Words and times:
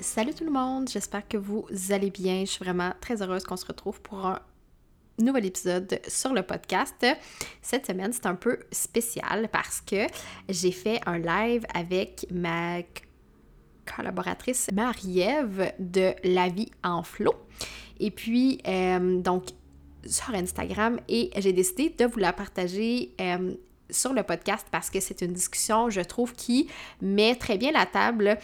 Salut 0.00 0.34
tout 0.34 0.44
le 0.44 0.50
monde, 0.50 0.88
j'espère 0.88 1.26
que 1.26 1.36
vous 1.36 1.66
allez 1.90 2.10
bien. 2.10 2.40
Je 2.40 2.50
suis 2.50 2.64
vraiment 2.64 2.92
très 3.00 3.22
heureuse 3.22 3.44
qu'on 3.44 3.56
se 3.56 3.64
retrouve 3.64 4.00
pour 4.00 4.26
un 4.26 4.40
nouvel 5.18 5.46
épisode 5.46 6.00
sur 6.08 6.32
le 6.34 6.42
podcast. 6.42 7.06
Cette 7.62 7.86
semaine, 7.86 8.12
c'est 8.12 8.26
un 8.26 8.34
peu 8.34 8.58
spécial 8.72 9.48
parce 9.52 9.80
que 9.80 10.06
j'ai 10.48 10.72
fait 10.72 11.00
un 11.06 11.18
live 11.18 11.64
avec 11.72 12.26
ma 12.30 12.78
collaboratrice 13.86 14.68
Marie-Ève 14.72 15.72
de 15.78 16.12
La 16.24 16.48
vie 16.48 16.70
en 16.82 17.02
flot. 17.02 17.36
Et 18.00 18.10
puis, 18.10 18.60
euh, 18.66 19.20
donc, 19.20 19.44
sur 20.04 20.34
Instagram 20.34 20.98
et 21.08 21.30
j'ai 21.36 21.52
décidé 21.52 21.90
de 21.90 22.04
vous 22.04 22.18
la 22.18 22.32
partager 22.32 23.14
euh, 23.20 23.54
sur 23.90 24.12
le 24.12 24.22
podcast 24.22 24.66
parce 24.70 24.90
que 24.90 25.00
c'est 25.00 25.22
une 25.22 25.32
discussion, 25.32 25.88
je 25.88 26.00
trouve, 26.00 26.32
qui 26.32 26.68
met 27.00 27.36
très 27.36 27.58
bien 27.58 27.72
la 27.72 27.86
table 27.86 28.38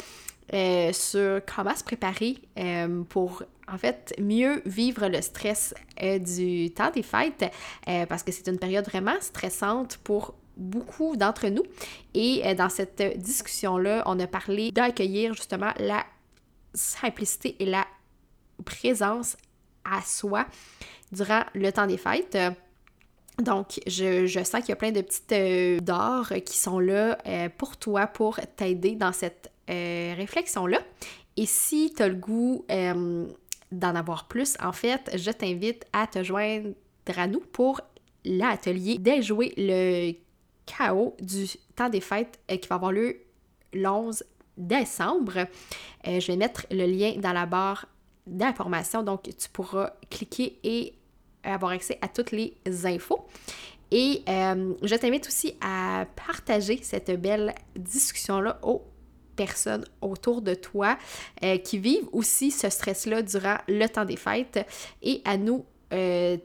euh, 0.53 0.93
sur 0.93 1.41
comment 1.45 1.75
se 1.75 1.85
préparer 1.85 2.39
euh, 2.59 3.03
pour 3.05 3.43
en 3.69 3.79
fait 3.79 4.15
mieux 4.19 4.63
vivre 4.67 5.09
le 5.09 5.23
stress 5.23 5.75
du 6.01 6.71
temps 6.73 6.91
des 6.91 7.05
fêtes 7.05 7.45
parce 8.09 8.25
que 8.25 8.33
c'est 8.33 8.49
une 8.49 8.59
période 8.59 8.85
vraiment 8.85 9.15
stressante 9.21 9.99
pour 9.99 10.35
beaucoup 10.57 11.17
d'entre 11.17 11.47
nous. 11.47 11.63
Et 12.13 12.43
dans 12.57 12.69
cette 12.69 13.01
discussion-là, 13.17 14.03
on 14.07 14.19
a 14.19 14.27
parlé 14.27 14.73
d'accueillir 14.73 15.35
justement 15.35 15.71
la 15.79 16.05
simplicité 16.75 17.55
et 17.61 17.65
la 17.65 17.87
présence 18.65 19.37
à 19.85 20.03
soi 20.03 20.47
durant 21.13 21.45
le 21.55 21.71
temps 21.71 21.87
des 21.87 21.97
fêtes. 21.97 22.37
Donc, 23.41 23.81
je, 23.87 24.43
sens 24.45 24.61
qu'il 24.61 24.71
y 24.71 24.73
a 24.73 24.77
plein 24.77 24.93
de 24.93 25.01
petites 25.01 25.33
euh, 25.33 25.81
d'or 25.81 26.33
qui 26.45 26.59
sont 26.59 26.79
là 26.79 27.19
euh, 27.27 27.49
pour 27.57 27.77
toi, 27.77 28.07
pour 28.07 28.39
t'aider 28.57 28.97
dans 28.97 29.13
cette 29.13 29.51
euh, 29.71 30.15
réflexion-là. 30.17 30.81
Et 31.37 31.47
si 31.47 31.93
tu 31.95 32.03
as 32.03 32.09
le 32.09 32.17
goût 32.17 32.65
d'en 32.69 33.95
avoir 33.95 34.27
plus, 34.27 34.57
en 34.61 34.73
fait, 34.73 35.11
je 35.15 35.31
t'invite 35.31 35.87
à 35.93 36.07
te 36.07 36.23
joindre 36.23 36.75
à 37.17 37.27
nous 37.27 37.41
pour 37.41 37.81
l'atelier 38.25 38.99
Déjouer 38.99 39.55
le 39.57 40.13
chaos 40.67 41.17
du 41.21 41.47
temps 41.77 41.89
des 41.89 42.01
fêtes 42.01 42.39
qui 42.49 42.69
va 42.69 42.77
avoir 42.77 42.93
lieu 42.93 43.21
l'11 43.73 44.23
décembre. 44.59 45.47
je 46.05 46.27
vais 46.27 46.37
mettre 46.37 46.67
le 46.71 46.85
lien 46.85 47.15
dans 47.17 47.33
la 47.33 47.47
barre 47.47 47.87
d'informations, 48.27 49.03
donc 49.03 49.23
tu 49.23 49.49
pourras 49.51 49.93
cliquer 50.11 50.59
et 50.63 50.95
avoir 51.43 51.73
accès 51.73 51.99
à 52.03 52.09
toutes 52.09 52.33
les 52.33 52.57
infos. 52.85 53.27
Et 53.91 54.23
euh, 54.29 54.75
je 54.83 54.95
t'invite 54.95 55.27
aussi 55.27 55.55
à 55.61 56.07
partager 56.27 56.79
cette 56.83 57.11
belle 57.21 57.55
discussion-là 57.77 58.61
aux 58.63 58.83
personnes 59.45 59.85
autour 60.03 60.43
de 60.43 60.55
toi 60.55 60.99
euh, 61.43 61.57
qui 61.57 61.79
vivent 61.79 62.09
aussi 62.13 62.51
ce 62.51 62.69
stress-là 62.69 63.23
durant 63.23 63.57
le 63.69 63.87
temps 63.87 64.05
des 64.05 64.17
fêtes 64.17 64.61
et 65.03 65.23
à 65.25 65.39
nous 65.39 65.65
euh, 65.93 66.37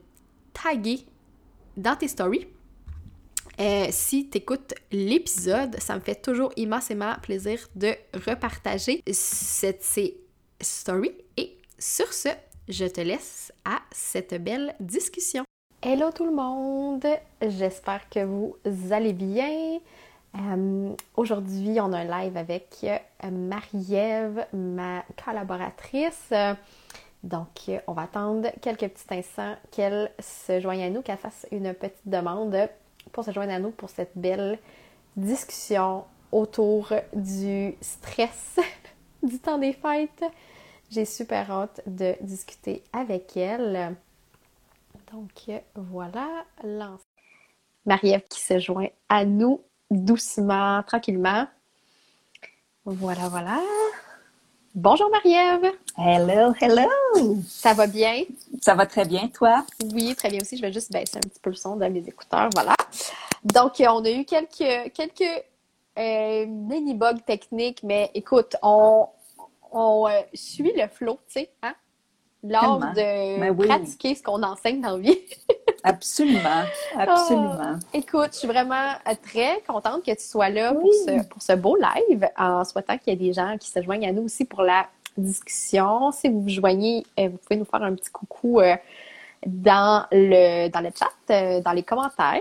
taguer 0.54 1.00
dans 1.76 1.96
tes 1.96 2.08
stories. 2.08 2.46
si 3.90 4.28
tu 4.30 4.38
écoutes 4.38 4.72
l'épisode, 4.90 5.76
ça 5.78 5.94
me 5.94 6.00
fait 6.00 6.20
toujours 6.22 6.52
immensément 6.56 7.14
plaisir 7.22 7.58
de 7.74 7.92
repartager 8.26 9.02
cette, 9.12 9.82
ces 9.82 10.16
stories. 10.60 11.18
Et 11.36 11.58
sur 11.78 12.10
ce, 12.12 12.30
je 12.68 12.86
te 12.86 13.02
laisse 13.02 13.52
à 13.64 13.78
cette 13.92 14.42
belle 14.42 14.74
discussion. 14.80 15.44
Hello 15.82 16.10
tout 16.10 16.24
le 16.24 16.34
monde, 16.34 17.06
j'espère 17.42 18.08
que 18.08 18.24
vous 18.24 18.56
allez 18.90 19.12
bien. 19.12 19.80
Euh, 20.34 20.94
aujourd'hui, 21.16 21.78
on 21.80 21.92
a 21.92 21.98
un 21.98 22.22
live 22.24 22.36
avec 22.36 22.68
euh, 22.84 23.30
Marie-Ève, 23.30 24.46
ma 24.52 25.04
collaboratrice. 25.24 26.32
Donc, 27.22 27.70
on 27.86 27.92
va 27.92 28.02
attendre 28.02 28.48
quelques 28.60 28.88
petits 28.88 29.14
instants 29.14 29.56
qu'elle 29.70 30.10
se 30.18 30.60
joigne 30.60 30.82
à 30.82 30.90
nous, 30.90 31.02
qu'elle 31.02 31.16
fasse 31.16 31.46
une 31.50 31.72
petite 31.74 32.06
demande 32.06 32.68
pour 33.12 33.24
se 33.24 33.30
joindre 33.30 33.52
à 33.52 33.58
nous 33.58 33.70
pour 33.70 33.88
cette 33.88 34.12
belle 34.16 34.58
discussion 35.16 36.04
autour 36.32 36.92
du 37.14 37.74
stress 37.80 38.60
du 39.22 39.38
temps 39.38 39.58
des 39.58 39.72
fêtes. 39.72 40.24
J'ai 40.90 41.04
super 41.04 41.50
hâte 41.50 41.80
de 41.86 42.14
discuter 42.20 42.84
avec 42.92 43.36
elle. 43.36 43.96
Donc 45.12 45.50
voilà, 45.74 46.44
Marie-Ève 47.86 48.22
qui 48.28 48.40
se 48.40 48.58
joint 48.58 48.88
à 49.08 49.24
nous 49.24 49.60
doucement, 49.90 50.82
tranquillement. 50.82 51.46
Voilà, 52.84 53.28
voilà. 53.28 53.60
Bonjour 54.74 55.10
Marie-Ève. 55.10 55.72
Hello, 55.96 56.52
hello. 56.60 57.36
Ça 57.48 57.72
va 57.72 57.86
bien? 57.86 58.24
Ça 58.60 58.74
va 58.74 58.84
très 58.86 59.04
bien, 59.04 59.28
toi? 59.28 59.64
Oui, 59.92 60.14
très 60.14 60.28
bien 60.28 60.40
aussi. 60.42 60.56
Je 60.56 60.62
vais 60.62 60.72
juste 60.72 60.92
baisser 60.92 61.16
un 61.16 61.20
petit 61.20 61.40
peu 61.40 61.50
le 61.50 61.56
son 61.56 61.76
de 61.76 61.86
mes 61.86 62.06
écouteurs. 62.06 62.50
Voilà. 62.54 62.74
Donc, 63.42 63.72
on 63.80 64.04
a 64.04 64.10
eu 64.10 64.24
quelques, 64.24 64.92
quelques 64.92 65.44
euh, 65.98 66.46
mini-bugs 66.46 67.22
techniques, 67.26 67.82
mais 67.82 68.10
écoute, 68.14 68.56
on, 68.62 69.06
on 69.72 70.06
euh, 70.08 70.20
suit 70.34 70.72
le 70.76 70.88
flow, 70.88 71.18
tu 71.26 71.40
sais, 71.40 71.50
hein? 71.62 71.74
Lors 72.44 72.78
de 72.78 73.40
ben 73.40 73.56
pratiquer 73.56 74.14
ce 74.14 74.22
qu'on 74.22 74.42
enseigne 74.42 74.80
dans 74.80 74.92
la 74.92 74.98
vie. 74.98 75.18
absolument, 75.86 76.64
absolument. 76.96 77.76
Oh, 77.76 77.86
écoute, 77.94 78.30
je 78.32 78.38
suis 78.38 78.48
vraiment 78.48 78.92
euh, 79.08 79.14
très 79.22 79.62
contente 79.66 80.04
que 80.04 80.12
tu 80.12 80.24
sois 80.24 80.48
là 80.48 80.74
pour, 80.74 80.92
ce, 80.92 81.26
pour 81.28 81.42
ce 81.42 81.52
beau 81.52 81.76
live, 81.76 82.28
en 82.36 82.64
souhaitant 82.64 82.98
qu'il 82.98 83.12
y 83.12 83.16
ait 83.16 83.28
des 83.28 83.32
gens 83.32 83.56
qui 83.58 83.70
se 83.70 83.82
joignent 83.82 84.08
à 84.08 84.12
nous 84.12 84.22
aussi 84.22 84.44
pour 84.44 84.62
la 84.62 84.86
discussion. 85.16 86.12
Si 86.12 86.28
vous 86.28 86.42
vous 86.42 86.48
joignez, 86.48 87.04
euh, 87.18 87.28
vous 87.28 87.38
pouvez 87.38 87.56
nous 87.56 87.64
faire 87.64 87.82
un 87.82 87.94
petit 87.94 88.10
coucou 88.10 88.60
dans, 89.46 90.06
le, 90.12 90.68
dans 90.68 90.80
le 90.80 90.90
chat, 90.90 91.62
dans 91.62 91.72
les 91.72 91.82
commentaires. 91.82 92.40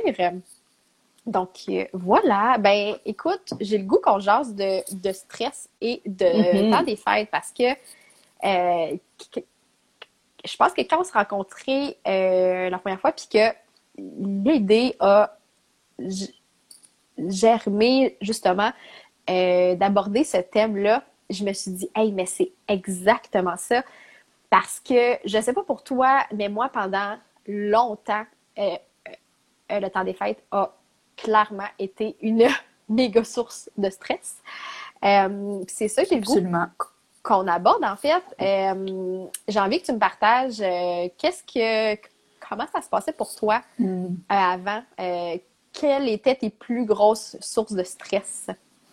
Donc 1.26 1.50
euh, 1.70 1.86
voilà, 1.94 2.58
ben 2.60 2.96
écoute, 3.04 3.54
j'ai 3.60 3.80
le 3.80 3.84
goût 3.84 4.00
qu'on 4.02 4.20
jase 4.20 4.54
de, 4.54 4.82
de, 4.96 5.12
stress 5.12 5.70
et 5.82 6.02
de 6.06 6.26
mm-hmm. 6.26 6.72
temps 6.72 6.84
des 6.84 6.96
fêtes 6.96 7.30
parce 7.32 7.52
que, 7.52 7.72
euh, 8.44 8.98
je 10.46 10.56
pense 10.58 10.74
que 10.74 10.82
quand 10.82 11.00
on 11.00 11.03
s'est 11.03 11.18
rencontrés 11.18 11.97
euh, 12.08 12.70
la 12.70 12.78
première 12.78 13.00
fois, 13.00 13.12
puis 13.12 13.28
que 13.32 13.53
l'idée 13.97 14.96
a 15.00 15.38
germé 17.18 18.18
justement 18.22 18.72
d'aborder 19.28 20.24
ce 20.24 20.38
thème-là, 20.38 21.03
je 21.30 21.44
me 21.44 21.53
suis 21.53 21.72
dit, 21.72 21.90
hey, 21.96 22.12
mais 22.12 22.28
c'est 22.28 22.52
exactement 22.68 23.58
ça. 23.58 23.84
Parce 24.52 24.80
que, 24.80 25.18
je 25.26 25.42
sais 25.42 25.53
pas 25.53 25.64
pour 25.64 25.84
toi, 25.84 26.24
mais 26.34 26.50
moi, 26.50 26.70
pendant 26.70 27.18
longtemps, 27.48 28.26
le 28.58 29.88
temps 29.90 30.03
des 30.03 30.14
fêtes 30.14 30.44
a 30.52 30.76
clairement 31.16 31.68
été 31.80 32.16
une 32.22 32.48
méga 32.90 33.24
source 33.24 33.70
de 33.78 33.90
stress. 33.90 34.38
Euh, 35.03 35.64
c'est 35.68 35.88
ça 35.88 36.03
que 36.03 36.09
j'ai 36.09 36.16
le 36.16 36.22
goût 36.22 36.40
qu'on 37.26 37.48
aborde 37.48 37.84
en 37.84 37.96
fait. 37.96 38.24
Euh, 38.40 39.26
j'ai 39.48 39.60
envie 39.60 39.82
que 39.82 39.86
tu 39.88 39.94
me 39.94 40.00
partages 40.00 40.62
euh, 40.62 41.10
qu'est-ce 41.18 41.44
que 41.44 42.00
comment 42.48 42.66
ça 42.72 42.82
se 42.82 42.90
passait 42.90 43.14
pour 43.14 43.34
toi 43.36 43.62
hmm. 43.80 44.16
avant. 44.30 44.84
quelles 45.74 46.08
étaient 46.10 46.36
tes 46.36 46.52
plus 46.52 46.86
grosses 46.86 47.36
sources 47.42 47.74
de 47.74 47.84
stress? 47.84 48.48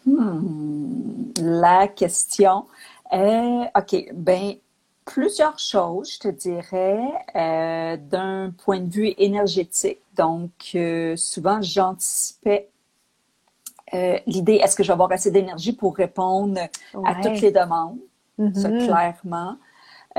Hmm. 0.07 1.33
La 1.41 1.89
question. 1.89 2.65
Euh, 3.13 3.65
OK, 3.77 4.09
ben 4.15 4.55
plusieurs 5.05 5.59
choses, 5.59 6.15
je 6.15 6.19
te 6.21 6.29
dirais, 6.29 6.99
euh, 7.35 7.97
d'un 7.97 8.53
point 8.65 8.81
de 8.81 8.91
vue 8.91 9.13
énergétique. 9.19 9.99
Donc, 10.17 10.51
euh, 10.75 11.17
souvent, 11.17 11.61
j'anticipais 11.61 12.69
l'idée, 14.27 14.55
est-ce 14.55 14.75
que 14.75 14.83
je 14.83 14.89
vais 14.89 14.95
avoir 14.95 15.13
assez 15.13 15.31
d'énergie 15.31 15.75
pour 15.75 15.95
répondre 15.95 16.59
à 17.05 17.15
toutes 17.17 17.43
les 17.43 17.53
demandes? 17.53 17.99
Ça, 18.53 18.71
Mhm. 18.71 18.73
clairement. 18.73 19.59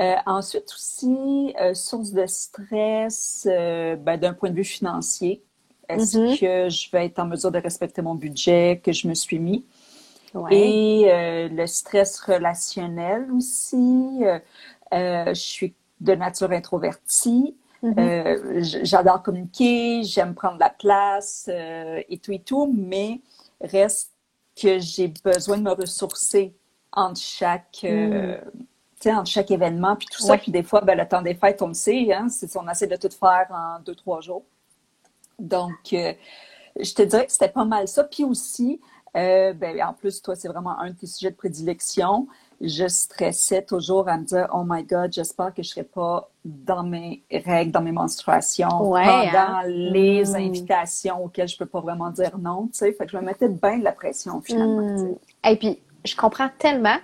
Euh, 0.00 0.16
ensuite 0.26 0.72
aussi, 0.74 1.54
euh, 1.60 1.74
source 1.74 2.12
de 2.12 2.26
stress 2.26 3.46
euh, 3.50 3.96
ben, 3.96 4.18
d'un 4.18 4.34
point 4.34 4.50
de 4.50 4.56
vue 4.56 4.64
financier. 4.64 5.42
Est-ce 5.88 6.18
Mhm. 6.18 6.38
que 6.38 6.68
je 6.70 6.90
vais 6.92 7.06
être 7.06 7.18
en 7.20 7.26
mesure 7.26 7.52
de 7.52 7.58
respecter 7.58 8.02
mon 8.02 8.14
budget 8.16 8.80
que 8.84 8.92
je 8.92 9.08
me 9.08 9.14
suis 9.14 9.38
mis? 9.38 9.66
Ouais. 10.34 10.74
Et 10.74 11.06
le 11.50 11.66
stress 11.66 12.20
relationnel 12.20 13.30
aussi. 13.32 14.20
Je 14.92 15.32
suis 15.34 15.74
de 16.00 16.14
nature 16.14 16.52
introvertie. 16.52 17.56
J- 17.98 18.80
j'adore 18.84 19.22
communiquer, 19.22 20.02
j'aime 20.04 20.34
prendre 20.34 20.58
la 20.58 20.70
place 20.70 21.48
et 21.48 22.18
tout 22.22 22.32
et 22.32 22.40
tout, 22.40 22.72
mais 22.76 23.20
reste 23.60 24.12
que 24.56 24.78
j'ai 24.78 25.08
besoin 25.24 25.58
de 25.58 25.62
me 25.62 25.72
ressourcer 25.72 26.54
entre 26.96 27.20
chaque, 27.20 27.80
euh, 27.84 28.38
sais, 29.00 29.12
entre 29.12 29.28
chaque 29.30 29.50
événement, 29.50 29.96
puis 29.96 30.06
tout 30.10 30.22
ça. 30.22 30.32
Ouais. 30.32 30.38
Puis 30.38 30.52
des 30.52 30.62
fois, 30.62 30.80
ben, 30.80 30.96
le 30.96 31.06
temps 31.06 31.22
des 31.22 31.34
fêtes, 31.34 31.60
on 31.62 31.68
le 31.68 31.74
sait, 31.74 32.12
hein, 32.12 32.28
c'est, 32.28 32.56
on 32.56 32.68
essaie 32.68 32.86
de 32.86 32.96
tout 32.96 33.10
faire 33.10 33.46
en 33.50 33.80
deux, 33.84 33.94
trois 33.94 34.20
jours. 34.20 34.44
Donc, 35.38 35.72
euh, 35.92 36.12
je 36.80 36.94
te 36.94 37.02
dirais 37.02 37.26
que 37.26 37.32
c'était 37.32 37.48
pas 37.48 37.64
mal 37.64 37.88
ça. 37.88 38.04
Puis 38.04 38.24
aussi, 38.24 38.80
euh, 39.16 39.52
ben, 39.52 39.80
en 39.82 39.92
plus, 39.92 40.22
toi, 40.22 40.34
c'est 40.34 40.48
vraiment 40.48 40.78
un 40.78 40.90
de 40.90 40.94
tes 40.96 41.06
sujets 41.06 41.30
de 41.30 41.36
prédilection. 41.36 42.26
Je 42.60 42.86
stressais 42.88 43.62
toujours 43.62 44.08
à 44.08 44.16
me 44.16 44.24
dire, 44.24 44.48
oh 44.52 44.62
my 44.64 44.84
God, 44.84 45.12
j'espère 45.12 45.52
que 45.52 45.62
je 45.62 45.70
serai 45.70 45.82
pas 45.82 46.30
dans 46.44 46.82
mes 46.84 47.22
règles, 47.30 47.72
dans 47.72 47.80
mes 47.82 47.92
menstruations, 47.92 48.90
Ouais, 48.90 49.04
pendant 49.04 49.58
hein? 49.58 49.62
les 49.66 50.24
Mm. 50.24 50.34
invitations 50.36 51.24
auxquelles 51.24 51.48
je 51.48 51.56
peux 51.58 51.66
pas 51.66 51.80
vraiment 51.80 52.10
dire 52.10 52.38
non. 52.38 52.68
Fait 52.72 52.92
que 52.94 53.08
je 53.08 53.16
me 53.16 53.22
mettais 53.22 53.48
bien 53.48 53.78
de 53.78 53.84
la 53.84 53.92
pression 53.92 54.40
finalement. 54.40 54.82
Hmm. 54.82 55.14
Et 55.44 55.56
puis, 55.56 55.80
je 56.04 56.16
comprends 56.16 56.48
tellement. 56.58 56.96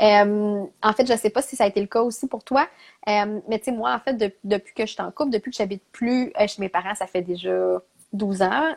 Euh, 0.00 0.64
en 0.82 0.92
fait, 0.92 1.06
je 1.06 1.16
sais 1.16 1.30
pas 1.30 1.42
si 1.42 1.56
ça 1.56 1.64
a 1.64 1.66
été 1.68 1.80
le 1.80 1.86
cas 1.86 2.02
aussi 2.02 2.26
pour 2.26 2.44
toi, 2.44 2.68
euh, 3.08 3.40
mais 3.48 3.58
tu 3.58 3.66
sais, 3.66 3.72
moi, 3.72 3.92
en 3.94 4.00
fait, 4.00 4.14
de- 4.14 4.32
depuis 4.44 4.74
que 4.74 4.86
je 4.86 4.92
suis 4.92 5.02
en 5.02 5.10
couple, 5.10 5.30
depuis 5.30 5.50
que 5.50 5.56
j'habite 5.56 5.84
plus 5.92 6.32
euh, 6.40 6.46
chez 6.46 6.60
mes 6.62 6.68
parents, 6.68 6.94
ça 6.94 7.06
fait 7.06 7.22
déjà 7.22 7.52
12 8.12 8.42
ans. 8.42 8.74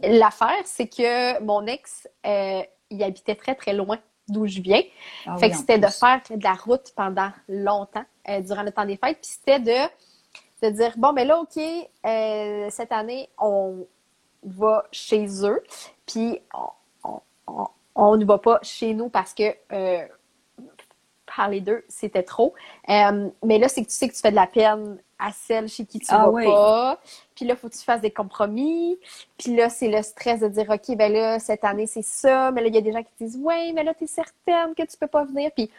L'affaire, 0.00 0.62
c'est 0.64 0.88
que 0.88 1.40
mon 1.42 1.66
ex, 1.66 2.08
il 2.24 3.02
habitait 3.02 3.34
très, 3.34 3.54
très 3.54 3.72
loin 3.72 3.98
d'où 4.28 4.46
je 4.46 4.60
viens. 4.60 4.82
Ah 5.24 5.36
Fait 5.38 5.46
oui, 5.46 5.52
que 5.52 5.56
c'était 5.56 5.78
de 5.78 5.86
faire 5.86 6.20
de 6.30 6.42
la 6.44 6.52
route 6.54 6.92
pendant 6.94 7.30
longtemps, 7.48 8.04
durant 8.40 8.62
le 8.62 8.72
temps 8.72 8.84
des 8.84 8.96
fêtes. 8.96 9.18
Puis 9.22 9.30
c'était 9.38 9.60
de, 9.60 10.66
de 10.66 10.70
dire, 10.70 10.92
bon, 10.98 11.12
ben 11.14 11.26
là, 11.26 11.38
OK, 11.40 11.54
cette 12.70 12.92
année, 12.92 13.30
on 13.38 13.86
va 14.42 14.84
chez 14.92 15.26
eux, 15.44 15.62
puis 16.06 16.40
on, 16.54 16.68
on, 17.10 17.20
on- 17.46 17.68
on 17.96 18.16
ne 18.16 18.24
va 18.24 18.38
pas 18.38 18.60
chez 18.62 18.94
nous 18.94 19.08
parce 19.08 19.34
que 19.34 19.54
euh, 19.72 20.06
par 21.36 21.48
les 21.48 21.60
deux, 21.60 21.84
c'était 21.88 22.22
trop. 22.22 22.54
Euh, 22.88 23.28
mais 23.44 23.58
là, 23.58 23.68
c'est 23.68 23.82
que 23.82 23.88
tu 23.88 23.94
sais 23.94 24.08
que 24.08 24.14
tu 24.14 24.20
fais 24.20 24.30
de 24.30 24.36
la 24.36 24.46
peine 24.46 24.98
à 25.18 25.32
celle 25.32 25.66
chez 25.68 25.84
qui 25.86 25.98
tu 25.98 26.06
Ah 26.10 26.24
vas 26.26 26.30
oui. 26.30 26.44
pas. 26.44 27.00
Puis 27.34 27.46
là, 27.46 27.54
il 27.54 27.56
faut 27.56 27.68
que 27.68 27.74
tu 27.74 27.82
fasses 27.82 28.00
des 28.00 28.10
compromis. 28.10 28.98
Puis 29.38 29.56
là, 29.56 29.70
c'est 29.70 29.88
le 29.88 30.02
stress 30.02 30.40
de 30.40 30.48
dire, 30.48 30.68
OK, 30.68 30.96
ben 30.96 31.12
là, 31.12 31.38
cette 31.38 31.64
année, 31.64 31.86
c'est 31.86 32.04
ça. 32.04 32.50
Mais 32.52 32.60
là, 32.60 32.68
il 32.68 32.74
y 32.74 32.78
a 32.78 32.82
des 32.82 32.92
gens 32.92 33.02
qui 33.02 33.24
disent, 33.24 33.38
ouais, 33.38 33.72
mais 33.72 33.82
là, 33.82 33.94
tu 33.94 34.04
es 34.04 34.06
certaine 34.06 34.74
que 34.74 34.82
tu 34.82 34.96
peux 34.98 35.06
pas 35.06 35.24
venir. 35.24 35.50
Puis, 35.54 35.68
tu 35.68 35.74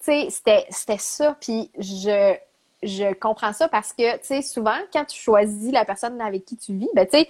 sais, 0.00 0.26
c'était, 0.30 0.66
c'était 0.70 0.98
ça. 0.98 1.36
Puis 1.40 1.70
je, 1.78 2.34
je 2.82 3.12
comprends 3.14 3.52
ça 3.52 3.68
parce 3.68 3.92
que, 3.92 4.12
tu 4.18 4.26
sais, 4.26 4.42
souvent, 4.42 4.78
quand 4.92 5.04
tu 5.06 5.18
choisis 5.18 5.72
la 5.72 5.84
personne 5.84 6.20
avec 6.20 6.44
qui 6.44 6.56
tu 6.56 6.74
vis, 6.74 6.90
ben, 6.94 7.06
tu 7.06 7.18
sais, 7.18 7.28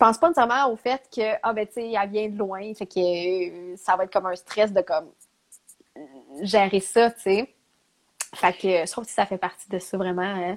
tu 0.00 0.06
penses 0.06 0.18
pas 0.18 0.28
nécessairement 0.28 0.72
au 0.72 0.76
fait 0.76 1.02
que, 1.14 1.36
ah, 1.42 1.52
ben, 1.52 1.66
tu 1.66 1.74
sais, 1.74 1.92
elle 1.92 2.08
vient 2.10 2.28
de 2.30 2.38
loin. 2.38 2.72
Fait 2.74 2.86
que 2.86 2.98
euh, 3.72 3.76
ça 3.76 3.96
va 3.96 4.04
être 4.04 4.12
comme 4.12 4.26
un 4.26 4.34
stress 4.34 4.72
de, 4.72 4.80
comme, 4.80 5.10
gérer 6.40 6.80
ça, 6.80 7.10
tu 7.10 7.20
sais. 7.20 7.54
Fait 8.34 8.52
que 8.52 8.86
je 8.86 8.90
trouve 8.90 9.04
que 9.04 9.10
ça 9.10 9.26
fait 9.26 9.36
partie 9.38 9.68
de 9.68 9.78
ça 9.78 9.98
vraiment. 9.98 10.22
hein. 10.22 10.56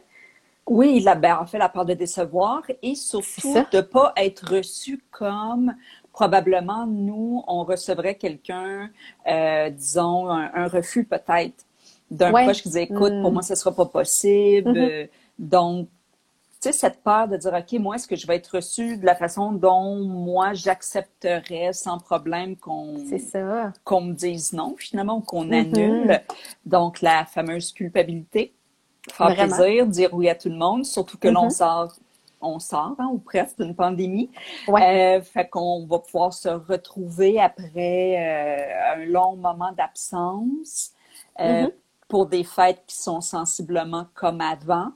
Oui, 0.66 1.02
la, 1.02 1.16
ben, 1.16 1.38
en 1.42 1.46
fait, 1.46 1.58
la 1.58 1.68
part 1.68 1.84
de 1.86 1.94
décevoir 1.94 2.62
et 2.82 2.96
surtout 2.96 3.54
de 3.72 3.82
pas 3.82 4.14
être 4.16 4.50
reçu 4.56 5.04
comme 5.12 5.76
probablement 6.14 6.86
nous, 6.88 7.44
on 7.48 7.66
recevrait 7.66 8.16
quelqu'un, 8.16 8.90
euh, 9.28 9.70
disons, 9.72 10.30
un, 10.30 10.52
un 10.54 10.68
refus 10.68 11.04
peut-être 11.04 11.66
d'un 12.12 12.32
Ouais. 12.32 12.44
proche 12.44 12.62
qui 12.62 12.70
disait, 12.70 12.84
écoute, 12.84 13.12
Mm. 13.12 13.22
pour 13.24 13.32
moi, 13.34 13.42
ce 13.42 13.56
sera 13.56 13.76
pas 13.76 13.86
possible. 13.88 14.70
Mhm. 14.72 14.78
Euh, 14.78 15.08
Donc, 15.40 15.90
sais, 16.64 16.72
cette 16.72 17.04
peur 17.04 17.28
de 17.28 17.38
dire, 17.38 17.54
OK, 17.54 17.80
moi, 17.80 17.96
est-ce 17.96 18.08
que 18.08 18.16
je 18.16 18.26
vais 18.28 18.36
être 18.38 18.56
reçu 18.56 18.98
de 18.98 19.06
la 19.06 19.16
façon 19.16 19.52
dont 19.52 19.96
moi, 20.06 20.54
j'accepterais 20.54 21.74
sans 21.74 22.00
problème 22.00 22.56
qu'on 22.58 22.96
qu'on 23.84 24.02
me 24.02 24.14
dise 24.14 24.54
non, 24.54 24.76
finalement, 24.78 25.18
ou 25.18 25.22
qu'on 25.22 25.46
Mhm. 25.46 25.54
annule. 25.54 26.22
Donc, 26.66 27.02
la 27.02 27.26
fameuse 27.26 27.72
culpabilité. 27.72 28.54
Faire 29.12 29.34
Vraiment. 29.36 29.56
plaisir, 29.58 29.88
dire 29.88 30.14
oui 30.14 30.30
à 30.30 30.36
tout 30.36 30.50
le 30.50 30.56
monde, 30.56 30.86
surtout 30.86 31.18
que 31.18 31.28
l'on 31.28 31.46
Mhm. 31.46 31.50
sort, 31.52 31.94
on 32.40 32.60
sort, 32.60 32.96
hein, 33.00 33.10
ou 33.12 33.18
presque 33.20 33.58
d'une 33.60 33.76
pandémie. 33.76 34.30
Ouais. 34.68 35.18
Euh, 35.18 35.22
fait 35.22 35.48
qu'on 35.50 35.86
va 35.86 36.00
pouvoir 36.00 36.34
se 36.34 36.48
retrouver 36.50 37.40
après 37.40 38.16
euh, 38.18 38.94
un 38.94 39.06
long 39.06 39.36
moment 39.36 39.72
d'absence 39.78 40.92
euh, 41.40 41.64
Mhm. 41.64 41.72
pour 42.08 42.28
des 42.28 42.44
fêtes 42.44 42.84
qui 42.88 42.96
sont 42.96 43.20
sensiblement 43.22 44.06
comme 44.14 44.40
avant. 44.40 44.92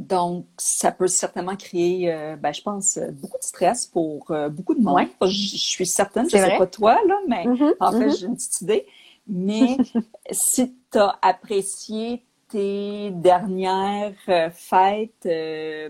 Donc, 0.00 0.46
ça 0.56 0.92
peut 0.92 1.06
certainement 1.08 1.56
créer, 1.56 2.12
euh, 2.12 2.36
ben, 2.36 2.52
je 2.52 2.62
pense, 2.62 2.96
euh, 2.96 3.10
beaucoup 3.12 3.38
de 3.38 3.42
stress 3.44 3.86
pour 3.86 4.30
euh, 4.30 4.48
beaucoup 4.48 4.74
de 4.74 4.80
monde. 4.80 4.94
Ouais. 4.96 5.08
Je, 5.22 5.26
je 5.28 5.56
suis 5.56 5.86
certaine, 5.86 6.24
je 6.24 6.30
sais 6.30 6.40
vrai. 6.40 6.58
pas 6.58 6.66
toi, 6.66 6.98
là, 7.06 7.18
mais 7.28 7.44
Mhm, 7.46 7.74
en 7.80 7.92
fait, 7.92 8.06
mhm. 8.06 8.10
j'ai 8.16 8.26
une 8.26 8.34
petite 8.36 8.60
idée. 8.62 8.86
Mais 9.26 9.76
si 10.30 10.74
tu 10.90 10.98
as 10.98 11.18
apprécié 11.22 12.24
tes 12.48 13.10
dernières 13.10 14.14
fêtes 14.52 15.26
euh, 15.26 15.88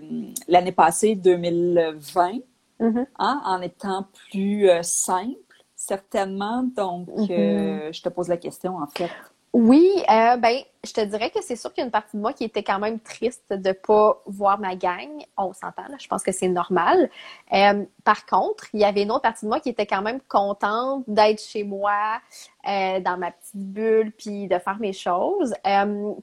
l'année 0.48 0.72
passée, 0.72 1.14
2020, 1.14 2.32
Mhm. 2.80 3.06
hein, 3.18 3.42
en 3.44 3.60
étant 3.62 4.06
plus 4.30 4.68
simple, 4.82 5.36
certainement. 5.76 6.62
Donc, 6.62 7.08
je 7.28 8.02
te 8.02 8.08
pose 8.08 8.28
la 8.28 8.36
question, 8.38 8.76
en 8.78 8.86
fait. 8.88 9.10
Oui, 9.52 9.90
euh, 10.09 10.37
ben, 10.37 10.62
je 10.87 10.92
te 10.92 11.00
dirais 11.00 11.30
que 11.30 11.42
c'est 11.42 11.57
sûr 11.57 11.73
qu'il 11.73 11.80
y 11.80 11.83
a 11.83 11.87
une 11.87 11.90
partie 11.90 12.16
de 12.16 12.23
moi 12.23 12.33
qui 12.33 12.45
était 12.45 12.62
quand 12.62 12.78
même 12.78 13.00
triste 13.00 13.42
de 13.50 13.73
pas 13.73 14.23
voir 14.26 14.61
ma 14.61 14.76
gang. 14.76 15.09
On 15.37 15.52
s'entend, 15.52 15.83
là, 15.88 15.97
je 15.99 16.07
pense 16.07 16.23
que 16.23 16.30
c'est 16.30 16.47
normal. 16.47 17.11
Euh, 17.52 17.85
par 18.04 18.26
contre, 18.26 18.69
il 18.75 18.80
y 18.80 18.85
avait 18.85 19.02
une 19.02 19.11
autre 19.11 19.23
partie 19.23 19.47
de 19.47 19.50
moi 19.50 19.59
qui 19.59 19.71
était 19.71 19.87
quand 19.87 20.02
même 20.02 20.21
contente 20.28 21.02
d'être 21.09 21.42
chez 21.42 21.64
moi, 21.64 22.21
euh, 22.69 23.00
dans 23.00 23.16
ma 23.19 23.33
petite 23.33 23.57
bulle, 23.57 24.12
puis 24.12 24.47
de 24.47 24.59
faire 24.61 24.78
mes 24.78 24.92
choses. 24.92 25.52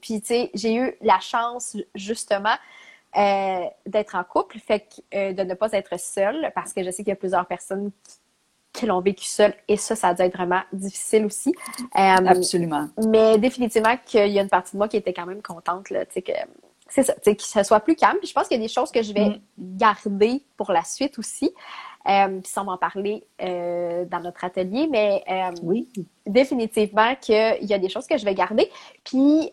Puis, 0.01 0.21
tu 0.21 0.27
sais, 0.27 0.51
j'ai 0.53 0.75
eu 0.75 0.95
la 1.01 1.19
chance, 1.19 1.75
justement, 1.95 2.55
d'être 3.13 4.15
en 4.15 4.23
couple, 4.23 4.57
fait 4.59 4.87
que 5.11 5.33
de 5.33 5.43
ne 5.43 5.53
pas 5.53 5.73
être 5.73 5.99
seule, 5.99 6.51
parce 6.55 6.71
que 6.71 6.81
je 6.81 6.91
sais 6.91 7.03
qu'il 7.03 7.09
y 7.09 7.11
a 7.11 7.17
plusieurs 7.17 7.45
personnes 7.45 7.91
qui, 8.07 8.17
qui 8.77 8.85
l'ont 8.85 9.01
vécu 9.01 9.25
seule, 9.25 9.53
et 9.67 9.77
ça, 9.77 9.95
ça 9.95 10.09
a 10.09 10.13
dû 10.13 10.21
être 10.21 10.35
vraiment 10.35 10.61
difficile 10.71 11.25
aussi. 11.25 11.53
Euh, 11.79 12.15
Absolument. 12.25 12.87
mais 13.09 13.37
définitivement 13.37 13.95
qu'il 14.05 14.31
y 14.31 14.39
a 14.39 14.41
une 14.41 14.49
partie 14.49 14.73
de 14.73 14.77
moi 14.77 14.87
qui 14.87 14.97
était 14.97 15.13
quand 15.13 15.25
même 15.25 15.41
contente, 15.41 15.89
là, 15.89 16.05
tu 16.05 16.13
sais, 16.13 16.21
que 16.21 16.31
c'est 16.89 17.03
ça, 17.03 17.13
tu 17.13 17.19
sais, 17.23 17.35
que 17.35 17.43
ce 17.43 17.63
soit 17.63 17.81
plus 17.81 17.95
calme. 17.95 18.17
Puis 18.19 18.27
je 18.29 18.33
pense 18.33 18.47
qu'il 18.47 18.57
y 18.57 18.59
a 18.59 18.63
des 18.63 18.71
choses 18.71 18.91
que 18.91 19.01
je 19.01 19.13
vais 19.13 19.41
garder 19.57 20.41
pour 20.55 20.71
la 20.71 20.83
suite 20.83 21.19
aussi. 21.19 21.53
Euh, 22.07 22.39
puis 22.39 22.49
sans 22.49 22.63
m'en 22.63 22.77
parler 22.77 23.27
euh, 23.41 24.05
dans 24.05 24.21
notre 24.21 24.45
atelier, 24.45 24.87
mais 24.89 25.21
euh, 25.29 25.51
Oui. 25.61 25.89
définitivement 26.25 27.15
qu'il 27.19 27.57
y 27.61 27.73
a 27.73 27.77
des 27.77 27.89
choses 27.89 28.07
que 28.07 28.17
je 28.17 28.23
vais 28.23 28.33
garder. 28.33 28.71
Puis 29.03 29.51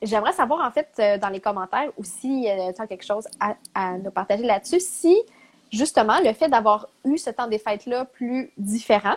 j'aimerais 0.00 0.32
savoir, 0.32 0.64
en 0.64 0.70
fait, 0.70 1.20
dans 1.20 1.30
les 1.30 1.40
commentaires 1.40 1.90
aussi, 1.96 2.46
tu 2.76 2.80
as 2.80 2.86
quelque 2.86 3.04
chose 3.04 3.26
à, 3.40 3.56
à 3.74 3.98
nous 3.98 4.12
partager 4.12 4.44
là-dessus, 4.44 4.78
si 4.78 5.16
justement 5.72 6.20
le 6.20 6.32
fait 6.32 6.48
d'avoir 6.48 6.88
eu 7.04 7.18
ce 7.18 7.30
temps 7.30 7.46
des 7.46 7.58
fêtes-là 7.58 8.04
plus 8.04 8.52
différent, 8.56 9.16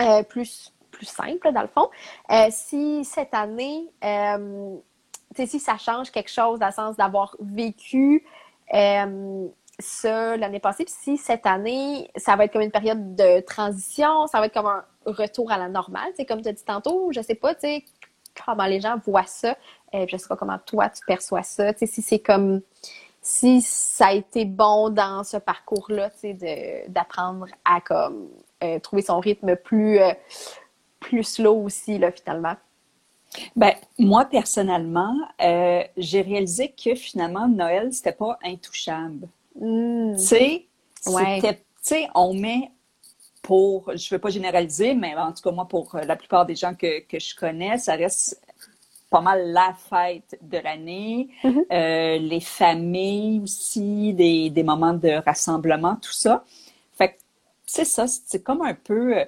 euh, 0.00 0.22
plus, 0.22 0.72
plus 0.96 1.06
simple 1.06 1.52
dans 1.52 1.62
le 1.62 1.68
fond, 1.68 1.88
euh, 2.30 2.46
si 2.50 3.04
cette 3.04 3.34
année, 3.34 3.88
euh, 4.04 4.76
si 5.34 5.60
ça 5.60 5.76
change 5.76 6.10
quelque 6.10 6.30
chose 6.30 6.58
dans 6.58 6.66
le 6.66 6.72
sens 6.72 6.96
d'avoir 6.96 7.36
vécu 7.40 8.24
euh, 8.74 9.48
ça 9.78 10.36
l'année 10.38 10.60
passée, 10.60 10.84
si 10.88 11.18
cette 11.18 11.44
année, 11.44 12.10
ça 12.16 12.34
va 12.36 12.44
être 12.44 12.52
comme 12.52 12.62
une 12.62 12.70
période 12.70 13.14
de 13.14 13.40
transition, 13.40 14.26
ça 14.26 14.40
va 14.40 14.46
être 14.46 14.54
comme 14.54 14.66
un 14.66 14.84
retour 15.04 15.52
à 15.52 15.58
la 15.58 15.68
normale, 15.68 16.12
comme 16.26 16.40
tu 16.40 16.48
as 16.48 16.52
dit 16.52 16.64
tantôt, 16.64 17.10
je 17.12 17.20
sais 17.20 17.34
pas, 17.34 17.54
tu 17.54 17.60
sais, 17.62 17.84
comment 18.44 18.64
les 18.64 18.80
gens 18.80 18.96
voient 19.04 19.26
ça, 19.26 19.54
je 19.92 20.16
sais 20.16 20.28
pas 20.28 20.36
comment 20.36 20.58
toi 20.64 20.88
tu 20.88 21.04
perçois 21.06 21.42
ça, 21.42 21.74
tu 21.74 21.80
sais, 21.80 21.86
si 21.86 22.00
c'est 22.00 22.18
comme 22.18 22.62
si 23.26 23.60
ça 23.60 24.06
a 24.06 24.12
été 24.12 24.44
bon 24.44 24.88
dans 24.88 25.24
ce 25.24 25.36
parcours-là, 25.36 26.12
d'apprendre 26.86 27.48
à 27.64 27.80
comme 27.80 28.28
euh, 28.62 28.78
trouver 28.78 29.02
son 29.02 29.18
rythme 29.18 29.56
plus, 29.56 29.98
euh, 29.98 30.12
plus 31.00 31.24
slow 31.24 31.64
aussi, 31.64 31.98
là, 31.98 32.12
finalement? 32.12 32.54
Ben, 33.56 33.72
moi, 33.98 34.26
personnellement, 34.26 35.16
euh, 35.42 35.82
j'ai 35.96 36.20
réalisé 36.20 36.68
que 36.72 36.94
finalement, 36.94 37.48
Noël, 37.48 37.92
c'était 37.92 38.12
pas 38.12 38.38
intouchable. 38.44 39.26
Hmm. 39.60 40.14
Tu 40.14 40.22
sais, 40.22 40.66
Ouais. 41.08 41.40
on 42.14 42.32
met 42.32 42.70
pour, 43.42 43.90
je 43.96 44.06
ne 44.06 44.16
veux 44.16 44.20
pas 44.20 44.30
généraliser, 44.30 44.94
mais 44.94 45.16
en 45.16 45.32
tout 45.32 45.42
cas, 45.42 45.50
moi, 45.50 45.66
pour 45.66 45.96
la 46.00 46.14
plupart 46.14 46.46
des 46.46 46.54
gens 46.54 46.74
que, 46.74 47.00
que 47.00 47.18
je 47.18 47.34
connais, 47.34 47.76
ça 47.78 47.96
reste 47.96 48.40
pas 49.10 49.20
mal 49.20 49.52
la 49.52 49.74
fête 49.74 50.38
de 50.42 50.58
l'année. 50.58 51.28
Mhm. 51.44 51.64
Euh, 51.72 52.18
les 52.18 52.40
familles 52.40 53.40
aussi, 53.40 54.12
des, 54.14 54.50
des 54.50 54.62
moments 54.62 54.94
de 54.94 55.22
rassemblement, 55.24 55.96
tout 55.96 56.12
ça. 56.12 56.44
Fait 56.96 57.10
que 57.10 57.14
c'est 57.66 57.84
ça, 57.84 58.06
c'est 58.08 58.42
comme 58.42 58.62
un 58.62 58.74
peu 58.74 59.18
euh, 59.18 59.24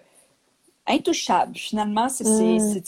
intouchable. 0.87 1.56
Finalement, 1.56 2.08
c'est 2.08 2.25
Mm. 2.25 2.82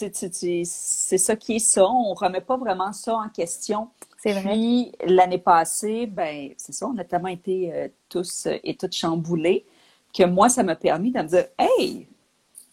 c'est- 0.64 1.18
ça 1.18 1.36
qui 1.36 1.56
est 1.56 1.58
ça. 1.58 1.86
On 1.88 2.14
remet 2.14 2.40
pas 2.40 2.56
vraiment 2.56 2.92
ça 2.92 3.14
en 3.16 3.28
question. 3.28 3.88
C'est 4.18 4.32
vrai. 4.32 4.42
Puis 4.52 4.92
l'année 5.06 5.38
passée, 5.38 6.06
ben 6.06 6.52
c'est 6.56 6.72
ça, 6.72 6.86
on 6.88 6.96
a 6.98 7.04
tellement 7.04 7.28
été 7.28 7.72
euh, 7.72 7.88
tous 8.08 8.46
et 8.64 8.76
toutes 8.76 8.94
chamboulés 8.94 9.64
que 10.12 10.24
moi, 10.24 10.48
ça 10.48 10.62
m'a 10.62 10.76
permis 10.76 11.12
de 11.12 11.18
me 11.20 11.28
dire, 11.28 11.46
hey, 11.58 12.06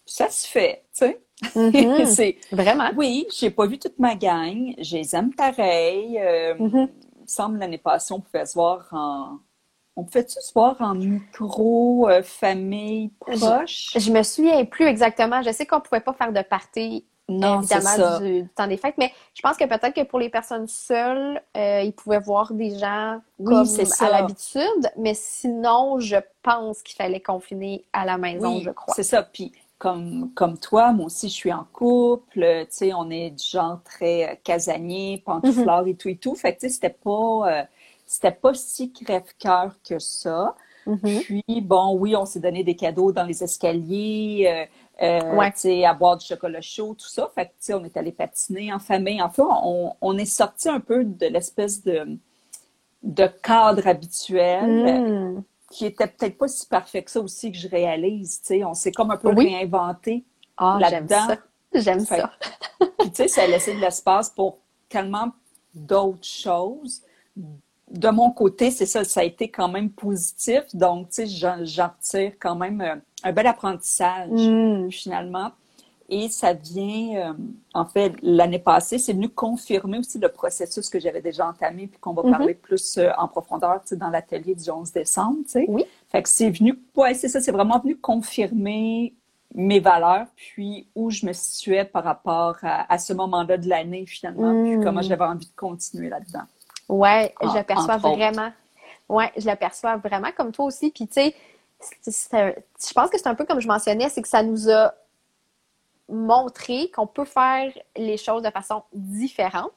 ça 0.06 0.30
se 0.30 0.48
fait, 0.48 0.84
tu 0.94 1.06
sais. 1.06 1.22
Mhm. 1.56 2.06
C'est 2.06 2.38
Vraiment? 2.51 2.89
oui, 2.96 3.27
j'ai 3.36 3.50
pas 3.50 3.65
vu 3.67 3.77
toute 3.77 4.00
ma 4.00 4.15
gang, 4.15 4.74
je 4.79 4.98
les 4.98 5.15
aime 5.15 5.34
pareil. 5.34 6.17
Euh, 6.20 6.56
Mhm. 6.60 6.89
Il 7.15 7.22
me 7.24 7.27
semble 7.27 7.60
l'année 7.60 7.77
passée, 7.77 8.13
on 8.13 8.22
pouvait 8.22 8.46
se 8.46 8.53
voir 8.53 8.88
en. 8.91 9.39
On 9.98 10.03
pouvait-tu 10.03 10.39
se 10.39 10.53
voir 10.53 10.75
en 10.79 10.94
micro, 10.96 12.08
euh, 12.08 12.22
famille 12.24 13.10
proche? 13.20 13.89
Je 13.98 14.12
me 14.12 14.22
souviens 14.24 14.63
plus 14.65 14.86
exactement. 14.86 15.41
Je 15.41 15.51
sais 15.51 15.65
qu'on 15.65 15.82
pouvait 15.82 16.00
pas 16.01 16.13
faire 16.13 16.32
de 16.32 16.41
party, 16.44 17.03
Non, 17.27 17.58
évidemment, 17.60 17.82
ça. 17.89 18.20
du, 18.20 18.44
du 18.44 18.50
temps 18.50 18.67
des 18.67 18.77
fêtes, 18.77 18.94
mais 19.00 19.12
je 19.34 19.41
pense 19.41 19.58
que 19.58 19.65
peut-être 19.65 19.94
que 19.94 20.03
pour 20.03 20.20
les 20.20 20.29
personnes 20.29 20.67
seules, 20.67 21.41
euh, 21.58 21.82
ils 21.82 21.94
pouvaient 21.94 22.20
voir 22.20 22.53
des 22.53 22.77
gens 22.77 23.20
Oui, 23.39 23.46
comme 23.56 23.65
c'est 23.65 24.03
à 24.03 24.10
l'habitude, 24.12 24.91
mais 24.98 25.15
sinon, 25.15 26.00
je 26.00 26.17
pense 26.44 26.82
qu'il 26.84 26.96
fallait 26.96 27.20
confiner 27.20 27.84
à 27.91 28.06
la 28.06 28.17
maison, 28.20 28.56
Oui, 28.58 28.62
je 28.63 28.70
crois. 28.70 28.94
c'est 28.96 29.03
ça. 29.03 29.24
Puis 29.24 29.51
comme, 29.78 30.32
comme 30.34 30.58
toi, 30.60 30.92
moi 30.94 31.06
aussi, 31.08 31.30
je 31.30 31.34
suis 31.36 31.54
en 31.54 31.66
couple. 31.74 32.44
euh, 32.44 32.64
Tu 32.66 32.72
sais, 32.72 32.94
on 32.94 33.10
est 33.10 33.32
du 33.32 33.44
genre 33.44 33.82
très 33.84 34.32
euh, 34.32 34.36
casanier, 34.44 35.22
pantouflard 35.26 35.84
Mhm. 35.84 35.88
et 35.90 35.96
tout 35.96 36.10
et 36.10 36.18
tout. 36.18 36.36
Fait 36.36 36.56
que 36.56 36.62
tu 36.62 36.68
sais, 36.68 36.74
c'était 36.76 36.90
pas, 36.90 37.62
euh, 37.62 37.64
c'était 38.06 38.32
pas 38.32 38.54
si 38.54 38.92
crève-cœur 38.94 39.76
que 39.88 40.00
ça. 40.00 40.56
Mhm. 40.86 41.26
Puis, 41.26 41.44
bon, 41.62 41.96
oui, 41.98 42.16
on 42.16 42.26
s'est 42.26 42.40
donné 42.40 42.64
des 42.64 42.76
cadeaux 42.76 43.12
dans 43.12 43.24
les 43.26 43.44
escaliers, 43.44 44.68
euh, 45.02 45.06
euh, 45.06 45.36
Ouais. 45.38 45.52
tu 45.54 45.60
sais, 45.60 45.86
à 45.86 45.94
boire 45.94 46.18
du 46.18 46.26
chocolat 46.26 46.62
chaud, 46.62 46.96
tout 46.96 47.08
ça. 47.08 47.30
Fait 47.36 47.46
que, 47.48 47.52
tu 47.52 47.56
sais, 47.60 47.74
on 47.76 47.84
est 47.86 47.98
allé 47.98 48.12
patiner 48.12 48.74
en 48.74 48.80
famille. 48.80 49.22
Enfin, 49.22 49.48
on, 49.64 49.94
on 50.02 50.18
est 50.18 50.26
sorti 50.26 50.70
un 50.70 50.80
peu 50.80 51.04
de 51.06 51.28
l'espèce 51.28 51.84
de, 51.84 52.18
de 53.04 53.28
cadre 53.44 53.88
habituel 53.88 55.04
Mm. 55.38 55.44
Qui 55.72 55.86
était 55.86 56.08
peut-être 56.08 56.38
pas 56.38 56.48
si 56.48 56.66
parfait 56.66 57.04
que 57.04 57.12
ça 57.12 57.20
aussi 57.20 57.52
que 57.52 57.58
je 57.58 57.68
réalise, 57.68 58.40
tu 58.42 58.48
sais. 58.48 58.64
On 58.64 58.74
s'est 58.74 58.92
comme 58.92 59.12
un 59.12 59.18
peu 59.18 59.34
Oui. 59.34 59.48
réinventé 59.50 60.24
Ah, 60.58 60.78
j'aime 60.82 61.08
là-dedans. 61.08 61.28
ça. 61.28 61.38
J'aime 61.74 62.00
ça. 62.06 62.32
Puis, 63.00 63.10
tu 63.12 63.16
sais, 63.16 63.28
ça 63.28 63.44
a 63.44 63.48
laissé 63.48 63.76
de 63.76 63.80
l'espace 63.82 64.30
pour 64.30 64.58
tellement 64.90 65.32
d'autres 65.74 66.24
choses. 66.24 67.02
De 67.92 68.10
mon 68.10 68.32
côté, 68.32 68.72
c'est 68.72 68.86
ça, 68.86 69.04
ça 69.04 69.20
a 69.20 69.24
été 69.24 69.50
quand 69.50 69.68
même 69.68 69.90
positif. 69.92 70.64
Donc, 70.74 71.10
tu 71.10 71.28
sais, 71.28 71.66
j'en 71.66 71.90
retire 71.90 72.34
quand 72.40 72.56
même 72.56 72.82
euh, 72.82 72.96
un 73.24 73.32
bel 73.34 73.48
apprentissage, 73.48 74.30
Mm. 74.32 74.90
finalement. 74.92 75.52
Et 76.10 76.30
ça 76.30 76.54
vient, 76.54 77.32
euh, 77.32 77.34
en 77.74 77.86
fait, 77.86 78.14
l'année 78.22 78.60
passée, 78.60 78.98
c'est 78.98 79.12
venu 79.12 79.28
confirmer 79.28 79.98
aussi 80.00 80.18
le 80.20 80.30
processus 80.30 80.90
que 80.90 81.00
j'avais 81.00 81.22
déjà 81.22 81.46
entamé, 81.48 81.88
puis 81.88 82.00
qu'on 82.00 82.14
va 82.14 82.24
Mhm. 82.24 82.32
parler 82.32 82.54
plus 82.54 82.98
euh, 82.98 83.10
en 83.18 83.28
profondeur, 83.28 83.82
dans 83.92 84.10
l'atelier 84.10 84.56
du 84.56 84.70
11 84.70 84.92
décembre. 84.94 85.40
Oui. 85.68 85.86
Fait 86.10 86.24
que 86.24 86.30
c'est 86.30 86.50
venu, 86.50 86.80
ouais, 86.96 87.14
c'est 87.14 87.28
ça, 87.28 87.42
c'est 87.42 87.52
vraiment 87.52 87.80
venu 87.80 87.98
confirmer 87.98 89.14
mes 89.54 89.80
valeurs, 89.82 90.28
puis 90.36 90.88
où 90.96 91.10
je 91.10 91.26
me 91.26 91.34
situais 91.34 91.84
par 91.84 92.04
rapport 92.06 92.56
à, 92.62 92.92
à 92.94 92.98
ce 92.98 93.12
moment-là 93.14 93.58
de 93.58 93.68
l'année, 93.68 94.06
finalement, 94.06 94.54
Mm. 94.54 94.64
puis 94.78 94.84
comment 94.86 95.02
j'avais 95.02 95.26
envie 95.26 95.46
de 95.48 95.56
continuer 95.56 96.10
là-dedans. 96.10 96.44
Ouais, 96.88 97.34
je 97.42 97.48
En- 97.48 97.54
l'aperçois 97.54 97.96
entre 97.96 98.06
autres. 98.06 98.18
vraiment. 98.18 98.52
Ouais, 99.10 99.30
je 99.38 99.46
l'aperçois 99.46 99.98
vraiment 99.98 100.30
comme 100.36 100.52
toi 100.54 100.66
aussi. 100.66 100.90
Puis, 100.92 101.08
tu 101.08 101.14
sais, 101.16 101.36
je 101.82 102.94
pense 102.94 103.10
que 103.10 103.18
c'est 103.18 103.28
un 103.28 103.36
peu 103.36 103.46
comme 103.46 103.60
je 103.60 103.68
mentionnais, 103.68 104.10
c'est 104.10 104.22
que 104.22 104.28
ça 104.28 104.42
nous 104.44 104.70
a 104.70 104.94
montré 106.10 106.90
qu'on 106.92 107.08
peut 107.08 107.26
faire 107.26 107.72
les 107.96 108.18
choses 108.18 108.42
de 108.42 108.50
façon 108.50 108.84
différente 108.94 109.72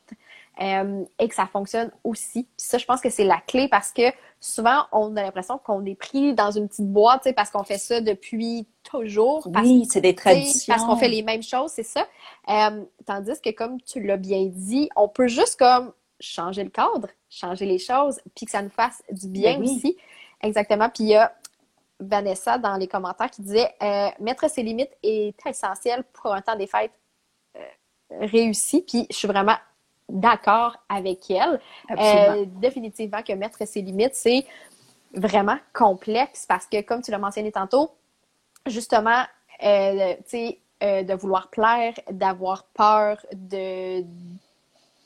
euh, 0.60 1.04
et 1.18 1.28
que 1.28 1.34
ça 1.34 1.46
fonctionne 1.46 1.90
aussi. 2.04 2.44
Puis 2.44 2.52
ça, 2.56 2.78
je 2.78 2.84
pense 2.84 3.00
que 3.00 3.10
c'est 3.10 3.24
la 3.24 3.40
clé 3.46 3.68
parce 3.68 3.92
que 3.92 4.12
souvent, 4.40 4.84
on 4.92 5.16
a 5.16 5.22
l'impression 5.22 5.58
qu'on 5.58 5.84
est 5.84 5.94
pris 5.94 6.34
dans 6.34 6.50
une 6.50 6.68
petite 6.68 6.90
boîte, 6.90 7.22
tu 7.22 7.28
sais, 7.30 7.32
parce 7.32 7.50
qu'on 7.50 7.64
fait 7.64 7.78
ça 7.78 8.00
depuis 8.00 8.66
toujours. 8.82 9.48
Parce 9.52 9.66
Oui, 9.66 9.86
c'est 9.90 10.00
des 10.00 10.14
traditions. 10.14 10.74
Parce 10.74 10.86
qu'on 10.86 10.96
fait 10.96 11.08
les 11.08 11.22
mêmes 11.22 11.42
choses, 11.42 11.70
c'est 11.72 11.82
ça. 11.82 12.06
Euh, 12.48 12.84
tandis 13.06 13.40
que, 13.42 13.50
comme 13.50 13.80
tu 13.80 14.02
l'as 14.02 14.16
bien 14.16 14.46
dit, 14.46 14.88
on 14.96 15.08
peut 15.08 15.28
juste 15.28 15.58
comme 15.58 15.92
changer 16.20 16.64
le 16.64 16.70
cadre, 16.70 17.08
changer 17.30 17.64
les 17.64 17.78
choses, 17.78 18.20
puis 18.34 18.44
que 18.46 18.52
ça 18.52 18.62
nous 18.62 18.70
fasse 18.70 19.02
du 19.10 19.28
bien 19.28 19.54
Ben 19.54 19.62
oui. 19.62 19.76
aussi. 19.76 19.96
Exactement. 20.42 20.88
Puis 20.88 21.04
il 21.04 21.10
y 21.10 21.16
a 21.16 21.32
Vanessa 22.00 22.58
dans 22.58 22.76
les 22.76 22.88
commentaires 22.88 23.30
qui 23.30 23.42
disait 23.42 23.68
euh, 23.82 24.08
mettre 24.20 24.48
ses 24.50 24.62
limites 24.62 24.96
est 25.02 25.34
essentiel 25.46 26.04
pour 26.12 26.32
un 26.32 26.40
temps 26.40 26.56
des 26.56 26.66
fêtes 26.66 26.92
euh, 27.56 27.60
réussi. 28.20 28.82
Puis 28.82 29.06
je 29.10 29.16
suis 29.16 29.28
vraiment 29.28 29.56
d'accord 30.10 30.76
avec 30.88 31.30
elle. 31.30 31.60
Euh, 31.90 32.44
définitivement 32.46 33.22
que 33.22 33.32
mettre 33.32 33.66
ses 33.66 33.82
limites, 33.82 34.14
c'est 34.14 34.46
vraiment 35.14 35.58
complexe 35.72 36.46
parce 36.46 36.66
que, 36.66 36.80
comme 36.82 37.02
tu 37.02 37.10
l'as 37.10 37.18
mentionné 37.18 37.52
tantôt, 37.52 37.90
justement, 38.66 39.22
euh, 39.62 40.14
tu 40.16 40.22
sais, 40.26 40.58
euh, 40.82 41.02
de 41.02 41.14
vouloir 41.14 41.48
plaire, 41.48 41.94
d'avoir 42.10 42.64
peur, 42.64 43.24
de 43.32 44.04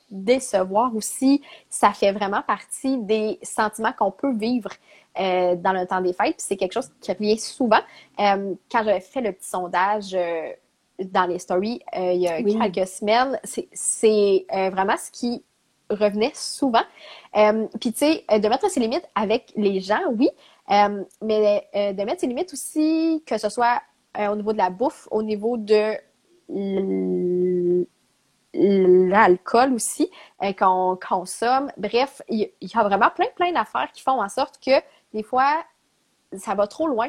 décevoir 0.09 0.95
aussi, 0.95 1.41
ça 1.69 1.91
fait 1.91 2.11
vraiment 2.11 2.41
partie 2.41 2.97
des 2.99 3.39
sentiments 3.41 3.91
qu'on 3.91 4.11
peut 4.11 4.33
vivre 4.33 4.69
euh, 5.19 5.55
dans 5.55 5.73
le 5.73 5.85
temps 5.85 6.01
des 6.01 6.13
fêtes. 6.13 6.35
Puis 6.37 6.45
c'est 6.47 6.57
quelque 6.57 6.73
chose 6.73 6.89
qui 7.01 7.11
revient 7.11 7.37
souvent. 7.37 7.79
Euh, 8.19 8.53
quand 8.71 8.83
j'avais 8.83 8.99
fait 8.99 9.21
le 9.21 9.31
petit 9.31 9.47
sondage 9.47 10.13
euh, 10.13 10.51
dans 10.99 11.25
les 11.25 11.39
stories 11.39 11.81
il 11.95 12.21
y 12.21 12.27
a 12.27 12.39
Oui. 12.41 12.57
quelques 12.57 12.87
semaines, 12.87 13.39
c'est- 13.43 14.45
vraiment 14.71 14.95
ce 14.97 15.11
qui 15.11 15.43
revenait 15.89 16.31
souvent. 16.33 16.83
Puis 17.81 17.91
tu 17.91 17.97
sais, 17.99 18.25
de 18.39 18.47
mettre 18.47 18.69
ses 18.69 18.79
limites 18.79 19.07
avec 19.13 19.51
les 19.55 19.81
gens, 19.81 19.99
oui, 20.17 20.29
mais 21.21 21.67
de 21.75 22.03
mettre 22.03 22.21
ses 22.21 22.27
limites 22.27 22.53
aussi, 22.53 23.21
que 23.25 23.37
ce 23.37 23.49
soit 23.49 23.81
au 24.17 24.35
niveau 24.37 24.53
de 24.53 24.57
la 24.57 24.69
bouffe, 24.69 25.07
au 25.11 25.21
niveau 25.21 25.57
de 25.57 25.95
l'alcool 28.53 29.73
aussi 29.73 30.09
euh, 30.43 30.53
qu'on 30.53 30.97
consomme. 31.05 31.71
Bref, 31.77 32.21
il 32.29 32.39
y, 32.39 32.51
il 32.61 32.69
y 32.73 32.77
a 32.77 32.83
vraiment 32.83 33.09
plein, 33.13 33.27
plein 33.35 33.51
d'affaires 33.51 33.91
qui 33.93 34.01
font 34.01 34.21
en 34.21 34.29
sorte 34.29 34.59
que 34.63 34.71
des 35.15 35.23
fois, 35.23 35.63
ça 36.37 36.53
va 36.55 36.67
trop 36.67 36.87
loin, 36.87 37.07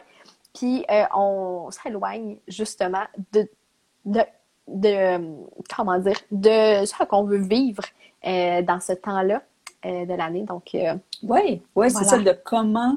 puis 0.54 0.84
euh, 0.90 1.04
on 1.14 1.68
s'éloigne 1.70 2.38
justement 2.48 3.04
de, 3.32 3.48
de, 4.04 4.20
de, 4.68 5.18
comment 5.74 5.98
dire, 5.98 6.18
de 6.30 6.84
ce 6.86 7.04
qu'on 7.04 7.24
veut 7.24 7.42
vivre 7.42 7.82
euh, 8.26 8.62
dans 8.62 8.80
ce 8.80 8.92
temps-là 8.92 9.42
euh, 9.84 10.06
de 10.06 10.14
l'année. 10.14 10.44
Donc, 10.44 10.70
Oui, 11.22 11.62
ouais, 11.74 11.90
c'est 11.90 12.04
ça, 12.04 12.18
de 12.18 12.32
comment. 12.44 12.96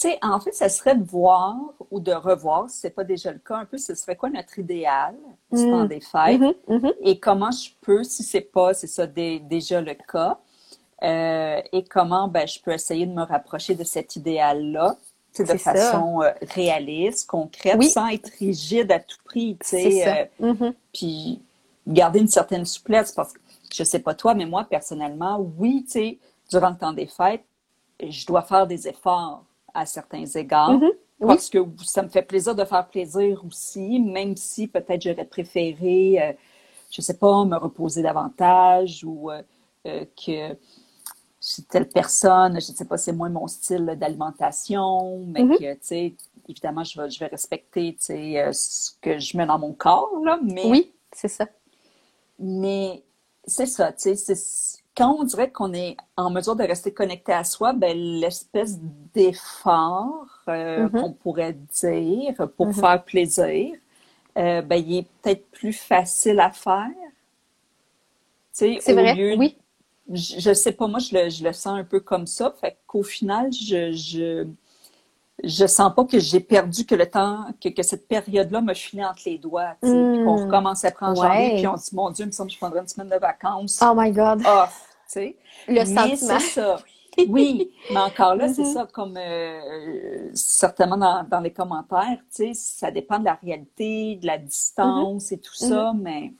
Tu 0.00 0.08
sais, 0.08 0.18
en 0.22 0.40
fait, 0.40 0.52
ça 0.52 0.68
serait 0.68 0.96
de 0.96 1.04
voir 1.04 1.54
ou 1.90 2.00
de 2.00 2.12
revoir, 2.12 2.68
si 2.68 2.78
ce 2.80 2.86
n'est 2.86 2.92
pas 2.92 3.04
déjà 3.04 3.30
le 3.30 3.38
cas, 3.38 3.56
un 3.58 3.66
peu, 3.66 3.78
ce 3.78 3.94
serait 3.94 4.16
quoi 4.16 4.30
notre 4.30 4.58
idéal 4.58 5.14
du 5.52 5.64
Mm. 5.66 5.70
temps 5.70 5.84
des 5.84 6.00
fêtes 6.00 6.40
mhm, 6.40 6.54
mhm. 6.66 6.92
et 7.02 7.20
comment 7.20 7.50
je 7.52 7.70
peux, 7.82 8.02
si 8.02 8.22
c'est 8.24 8.40
pas, 8.40 8.72
c'est 8.74 8.86
ça, 8.88 9.06
dé- 9.06 9.38
déjà 9.40 9.80
le 9.80 9.94
cas, 9.94 10.38
euh, 11.02 11.60
et 11.72 11.84
comment 11.84 12.28
ben, 12.28 12.46
je 12.46 12.60
peux 12.60 12.72
essayer 12.72 13.06
de 13.06 13.12
me 13.12 13.22
rapprocher 13.22 13.74
de 13.74 13.84
cet 13.84 14.16
idéal-là, 14.16 14.96
de 15.38 15.44
ça. 15.44 15.58
façon 15.58 16.22
euh, 16.22 16.30
réaliste, 16.54 17.26
concrète, 17.28 17.76
Oui. 17.78 17.88
sans 17.88 18.08
être 18.08 18.30
rigide 18.38 18.92
à 18.92 19.00
tout 19.00 19.16
prix, 19.24 19.56
euh, 19.74 20.24
Mhm. 20.40 20.74
puis 20.92 21.40
garder 21.86 22.20
une 22.20 22.28
certaine 22.28 22.64
souplesse 22.64 23.12
parce 23.12 23.32
que 23.32 23.38
je 23.72 23.82
sais 23.84 23.98
pas 24.00 24.14
toi, 24.14 24.34
mais 24.34 24.46
moi 24.46 24.64
personnellement, 24.64 25.38
oui, 25.58 25.84
tu 25.86 25.92
sais, 25.92 26.18
durant 26.50 26.70
le 26.70 26.76
temps 26.76 26.92
des 26.92 27.06
fêtes, 27.06 27.44
je 28.02 28.26
dois 28.26 28.42
faire 28.42 28.66
des 28.66 28.86
efforts 28.88 29.44
à 29.74 29.86
certains 29.86 30.24
égards 30.26 30.72
Mhm. 30.72 30.90
Oui. 31.20 31.28
parce 31.28 31.48
que 31.48 31.58
ça 31.84 32.02
me 32.02 32.08
fait 32.08 32.22
plaisir 32.22 32.54
de 32.54 32.64
faire 32.64 32.86
plaisir 32.88 33.42
aussi, 33.46 34.00
même 34.00 34.36
si 34.36 34.66
peut-être 34.68 35.00
j'aurais 35.02 35.24
préféré, 35.24 36.20
euh, 36.20 36.32
je 36.90 37.00
sais 37.00 37.16
pas, 37.16 37.44
me 37.44 37.56
reposer 37.56 38.02
davantage 38.02 39.02
ou 39.04 39.30
euh, 39.30 39.40
euh, 39.86 40.04
que 41.42 41.46
chez 41.48 41.62
telle 41.64 41.88
personne, 41.88 42.52
je 42.60 42.72
ne 42.72 42.76
sais 42.76 42.84
pas, 42.86 42.98
c'est 42.98 43.12
moins 43.12 43.30
mon 43.30 43.48
style 43.48 43.86
d'alimentation, 43.98 45.18
mais 45.26 45.42
Mhm. 45.42 45.58
que, 45.58 45.74
tu 45.74 45.78
sais, 45.82 46.14
évidemment, 46.48 46.84
je 46.84 47.00
vais, 47.00 47.10
je 47.10 47.20
vais 47.20 47.26
respecter, 47.26 47.94
tu 47.94 48.02
sais, 48.04 48.40
euh, 48.42 48.52
ce 48.52 48.92
que 49.02 49.18
je 49.18 49.36
mets 49.36 49.46
dans 49.46 49.58
mon 49.58 49.72
corps, 49.74 50.10
là, 50.24 50.38
mais, 50.42 50.70
Oui, 50.70 50.92
c'est 51.12 51.28
ça. 51.28 51.46
mais 52.38 53.02
c'est 53.46 53.66
ça, 53.66 53.92
tu 53.92 54.14
sais, 54.14 54.16
c'est- 54.16 54.82
quand 54.96 55.16
on 55.18 55.24
dirait 55.24 55.50
qu'on 55.50 55.72
est 55.72 55.96
en 56.16 56.30
mesure 56.30 56.54
de 56.56 56.64
rester 56.64 56.92
connecté 56.92 57.32
à 57.32 57.44
soi, 57.44 57.72
ben, 57.72 57.96
l'espèce 57.96 58.78
d'effort 59.14 60.26
euh, 60.48 60.88
Mhm. 60.88 61.00
qu'on 61.00 61.12
pourrait 61.12 61.54
dire 61.54 62.34
pour 62.56 62.68
Mhm. 62.68 62.72
faire 62.74 63.02
plaisir, 63.04 63.74
euh, 64.38 64.62
ben, 64.62 64.76
il 64.76 64.98
est 64.98 65.08
peut-être 65.22 65.50
plus 65.52 65.72
facile 65.74 66.40
à 66.40 66.50
faire. 66.52 66.90
Tu 68.54 68.58
sais, 68.80 68.80
C'est 68.80 68.92
au 68.92 68.96
vrai, 69.00 69.14
lieu 69.14 69.34
oui. 69.38 69.56
Je, 70.10 70.40
je 70.40 70.52
sais 70.54 70.72
pas, 70.72 70.86
moi, 70.88 70.98
je 70.98 71.14
le, 71.14 71.30
je 71.30 71.44
le 71.44 71.52
sens 71.52 71.78
un 71.78 71.84
peu 71.84 72.00
comme 72.00 72.26
ça. 72.26 72.54
Fait 72.60 72.78
qu'au 72.86 73.02
final, 73.02 73.52
je, 73.52 73.92
je, 73.92 74.46
je 75.44 75.66
sens 75.66 75.92
pas 75.94 76.04
que 76.04 76.18
j'ai 76.18 76.40
perdu 76.40 76.84
que 76.86 76.94
le 76.94 77.08
temps, 77.10 77.46
que, 77.60 77.68
que 77.68 77.82
cette 77.82 78.06
période-là 78.08 78.60
me 78.60 78.74
filait 78.74 79.04
entre 79.04 79.22
les 79.26 79.38
doigts. 79.38 79.76
Puis 79.80 80.20
qu'on 80.20 80.36
Mm. 80.36 80.42
recommence 80.44 80.84
après 80.84 81.06
en 81.06 81.14
Ouais. 81.14 81.16
janvier, 81.16 81.50
puis 81.56 81.66
on 81.66 81.74
dit, 81.74 81.90
mon 81.94 82.10
Dieu, 82.10 82.24
il 82.24 82.28
me 82.28 82.32
semble 82.32 82.48
que 82.48 82.54
je 82.54 82.58
prendrais 82.58 82.80
une 82.80 82.88
semaine 82.88 83.08
de 83.08 83.16
vacances 83.16 83.80
Oh 83.82 83.94
my 83.94 84.10
God. 84.12 84.42
off. 84.44 84.88
Tu 85.06 85.12
sais. 85.12 85.36
Le 85.68 85.84
Mais 85.84 85.84
sentiment. 85.84 86.38
c'est 86.38 86.38
ça. 86.40 86.82
Oui, 87.26 87.70
mais 87.90 88.00
encore 88.00 88.34
là, 88.36 88.48
c'est 88.48 88.62
Mhm. 88.62 88.72
ça, 88.72 88.86
comme 88.92 89.16
euh, 89.16 90.30
certainement 90.34 90.96
dans, 90.96 91.24
dans 91.28 91.40
les 91.40 91.52
commentaires, 91.52 92.18
tu 92.34 92.46
sais, 92.46 92.54
ça 92.54 92.90
dépend 92.90 93.18
de 93.18 93.24
la 93.26 93.34
réalité, 93.34 94.16
de 94.16 94.26
la 94.26 94.38
distance 94.38 95.30
et 95.32 95.38
tout 95.38 95.54
ça, 95.54 95.92
mais, 95.94 96.32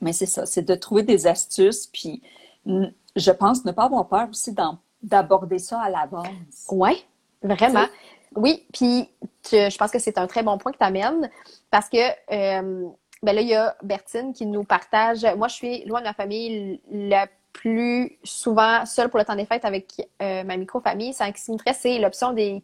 mais 0.00 0.12
c'est 0.12 0.26
ça, 0.26 0.46
c'est 0.46 0.62
de 0.62 0.74
trouver 0.74 1.02
des 1.02 1.26
astuces, 1.26 1.86
puis 1.86 2.22
je 2.66 3.30
pense 3.30 3.64
ne 3.64 3.72
pas 3.72 3.84
avoir 3.84 4.08
peur 4.08 4.28
aussi 4.30 4.54
d'aborder 5.02 5.58
ça 5.58 5.80
à 5.80 5.90
l'avance. 5.90 6.66
Ouais, 6.70 6.96
vraiment. 7.42 7.86
Oui, 8.34 8.66
puis 8.72 9.08
je 9.50 9.76
pense 9.78 9.90
que 9.90 9.98
c'est 9.98 10.18
un 10.18 10.26
très 10.26 10.42
bon 10.42 10.58
point 10.58 10.72
que 10.72 10.78
tu 10.78 10.84
amènes 10.84 11.30
parce 11.70 11.88
que 11.88 11.96
euh, 12.32 12.88
ben 13.22 13.34
là, 13.34 13.40
il 13.40 13.48
y 13.48 13.54
a 13.54 13.74
Bertine 13.82 14.32
qui 14.34 14.46
nous 14.46 14.64
partage. 14.64 15.26
Moi, 15.36 15.48
je 15.48 15.54
suis 15.54 15.84
loin 15.84 16.00
de 16.00 16.06
ma 16.06 16.12
famille 16.12 16.80
la 16.90 17.26
plus 17.52 18.18
souvent 18.22 18.84
seule 18.84 19.08
pour 19.08 19.18
le 19.18 19.24
temps 19.24 19.34
des 19.34 19.46
fêtes 19.46 19.64
avec 19.64 20.06
euh, 20.20 20.44
ma 20.44 20.58
micro-famille. 20.58 21.14
Ça, 21.14 21.26
ce 21.34 21.46
qui 21.46 21.52
me 21.52 21.58
c'est 21.72 21.98
l'option 21.98 22.32
des 22.32 22.62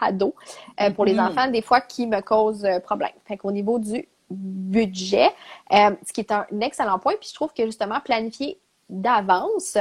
cadeaux 0.00 0.34
euh, 0.80 0.90
pour 0.90 1.04
les 1.04 1.14
Mhm. 1.14 1.26
enfants, 1.26 1.50
des 1.50 1.62
fois 1.62 1.80
qui 1.80 2.06
me 2.06 2.20
causent 2.20 2.64
euh, 2.64 2.78
problème. 2.78 3.10
Fait 3.26 3.36
qu'au 3.36 3.50
niveau 3.50 3.78
du 3.80 4.08
budget, 4.30 5.30
ce 5.70 6.12
qui 6.12 6.20
est 6.20 6.30
un 6.30 6.46
excellent 6.60 6.98
point, 6.98 7.14
puis 7.18 7.28
je 7.30 7.34
trouve 7.34 7.52
que 7.52 7.64
justement 7.64 7.98
planifier 8.00 8.60
d'avance, 8.88 9.76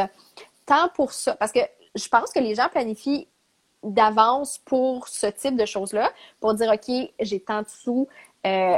tant 0.65 0.89
pour 0.89 1.11
ça, 1.13 1.35
parce 1.35 1.51
que 1.51 1.59
je 1.95 2.07
pense 2.07 2.31
que 2.31 2.39
les 2.39 2.55
gens 2.55 2.69
planifient 2.69 3.27
d'avance 3.83 4.57
pour 4.57 5.07
ce 5.07 5.27
type 5.27 5.55
de 5.55 5.65
choses-là, 5.65 6.11
pour 6.39 6.53
dire, 6.53 6.71
OK, 6.71 7.11
j'ai 7.19 7.39
tant 7.39 7.61
de 7.61 7.67
sous 7.67 8.07
euh, 8.45 8.77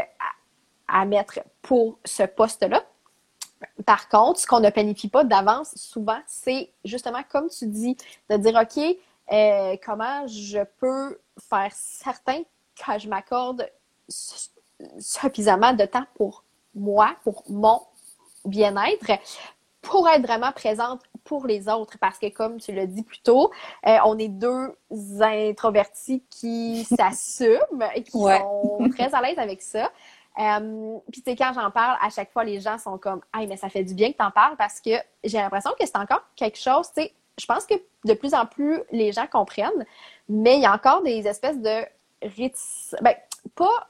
à, 0.87 1.05
mettre 1.05 1.39
pour 1.61 1.99
ce 2.05 2.23
poste-là. 2.23 2.83
Par 3.85 4.07
contre, 4.09 4.39
ce 4.39 4.47
qu'on 4.47 4.59
ne 4.59 4.69
planifie 4.69 5.09
pas 5.09 5.23
d'avance, 5.23 5.75
souvent, 5.75 6.19
c'est 6.27 6.71
justement, 6.85 7.21
comme 7.29 7.49
tu 7.49 7.67
dis, 7.67 7.97
de 8.29 8.37
dire, 8.37 8.59
OK, 8.61 8.97
euh, 9.31 9.77
comment 9.83 10.25
je 10.27 10.63
peux 10.79 11.19
faire 11.49 11.71
certain 11.73 12.41
que 12.75 12.99
je 12.99 13.07
m'accorde 13.07 13.69
su- 14.07 14.49
suffisamment 14.99 15.73
de 15.73 15.85
temps 15.85 16.05
pour 16.15 16.43
moi, 16.73 17.15
pour 17.23 17.43
mon 17.49 17.81
bien-être, 18.45 19.11
pour 19.81 20.07
être 20.09 20.21
vraiment 20.21 20.51
présente 20.51 21.01
pour 21.23 21.45
les 21.47 21.67
autres. 21.69 21.97
Parce 21.99 22.17
que, 22.19 22.29
comme 22.29 22.59
tu 22.59 22.71
l'as 22.73 22.85
dit 22.85 23.03
plus 23.03 23.19
tôt, 23.21 23.51
euh, 23.87 23.97
on 24.05 24.17
est 24.17 24.27
deux 24.29 24.75
introvertis 25.21 26.23
qui 26.29 26.83
s'assument 26.97 27.85
et 27.95 28.03
qui 28.03 28.17
Ouais. 28.17 28.39
sont 28.39 28.89
très 28.91 29.13
à 29.13 29.21
l'aise 29.21 29.37
avec 29.39 29.61
ça. 29.61 29.91
Euh, 30.39 30.97
Puis, 31.11 31.21
tu 31.21 31.31
sais, 31.31 31.35
quand 31.35 31.51
j'en 31.53 31.71
parle, 31.71 31.97
à 32.01 32.09
chaque 32.09 32.31
fois, 32.31 32.43
les 32.43 32.59
gens 32.61 32.77
sont 32.77 32.97
comme 32.97 33.21
«Hey, 33.33 33.47
mais 33.47 33.57
ça 33.57 33.67
fait 33.69 33.83
du 33.83 33.93
bien 33.93 34.11
que 34.11 34.17
t'en 34.17 34.31
parles 34.31 34.55
parce 34.57 34.79
que 34.79 34.91
j'ai 35.23 35.37
l'impression 35.37 35.71
que 35.79 35.85
c'est 35.85 35.97
encore 35.97 36.23
quelque 36.35 36.57
chose, 36.57 36.87
tu 36.95 37.03
sais, 37.03 37.13
je 37.39 37.45
pense 37.45 37.65
que 37.65 37.73
de 38.05 38.13
plus 38.13 38.33
en 38.33 38.45
plus, 38.45 38.81
les 38.91 39.11
gens 39.11 39.27
comprennent, 39.27 39.85
mais 40.27 40.55
il 40.55 40.61
y 40.61 40.65
a 40.65 40.73
encore 40.73 41.01
des 41.03 41.27
espèces 41.27 41.59
de 41.59 41.85
réticences, 42.21 42.95
ben, 43.01 43.15
pas 43.55 43.87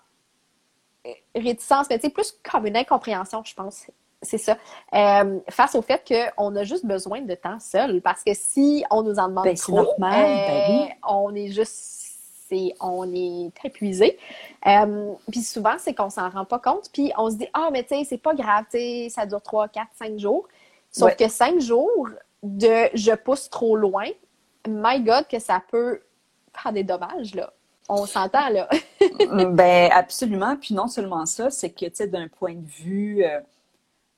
réticence, 1.35 1.87
mais 1.89 1.97
tu 1.99 2.07
sais, 2.07 2.09
plus 2.13 2.33
comme 2.49 2.65
une 2.65 2.77
incompréhension, 2.77 3.43
je 3.43 3.53
pense. 3.53 3.85
C'est 4.21 4.37
ça. 4.37 4.57
Euh, 4.93 5.39
face 5.49 5.75
au 5.75 5.81
fait 5.81 6.03
qu'on 6.37 6.55
a 6.55 6.63
juste 6.63 6.85
besoin 6.85 7.21
de 7.21 7.35
temps 7.35 7.59
seul. 7.59 8.01
Parce 8.01 8.23
que 8.23 8.31
si 8.33 8.83
on 8.91 9.01
nous 9.03 9.17
en 9.17 9.29
demande 9.29 9.45
Ben, 9.45 9.55
c'est 9.55 9.63
trop, 9.71 9.83
normal, 9.83 10.11
ben 10.21 10.49
euh, 10.49 10.83
oui. 10.83 10.89
on 11.07 11.33
est 11.35 11.47
juste. 11.47 11.95
on 12.81 13.09
est 13.13 13.51
épuisé. 13.63 14.17
Euh, 14.67 15.13
puis 15.31 15.41
souvent, 15.41 15.75
c'est 15.77 15.93
qu'on 15.93 16.09
s'en 16.09 16.29
rend 16.29 16.43
pas 16.45 16.59
compte. 16.59 16.89
Puis 16.91 17.11
on 17.17 17.29
se 17.29 17.35
dit, 17.37 17.47
ah, 17.53 17.69
mais 17.71 17.83
tu 17.83 17.95
sais, 17.95 18.03
c'est 18.03 18.17
pas 18.17 18.33
grave, 18.33 18.65
tu 18.71 18.77
sais, 18.77 19.07
ça 19.09 19.25
dure 19.25 19.41
3, 19.41 19.67
4, 19.69 19.87
5 19.93 20.17
jours. 20.19 20.47
Sauf 20.91 21.09
Ouais. 21.09 21.15
que 21.15 21.29
5 21.29 21.59
jours 21.61 22.09
de 22.43 22.89
je 22.95 23.13
pousse 23.13 23.49
trop 23.49 23.75
loin, 23.75 24.07
my 24.67 24.99
God, 25.01 25.27
que 25.29 25.39
ça 25.39 25.61
peut 25.71 26.01
faire 26.53 26.73
des 26.73 26.83
dommages, 26.83 27.35
là. 27.35 27.53
On 27.87 28.05
s'entend, 28.05 28.49
là. 28.49 28.67
Ben, 29.51 29.89
absolument. 29.93 30.55
Puis 30.57 30.73
non 30.73 30.87
seulement 30.87 31.25
ça, 31.25 31.49
c'est 31.49 31.69
que, 31.69 31.85
tu 31.85 31.91
sais, 31.95 32.07
d'un 32.07 32.27
point 32.27 32.53
de 32.55 32.65
vue, 32.65 33.23
euh, 33.23 33.39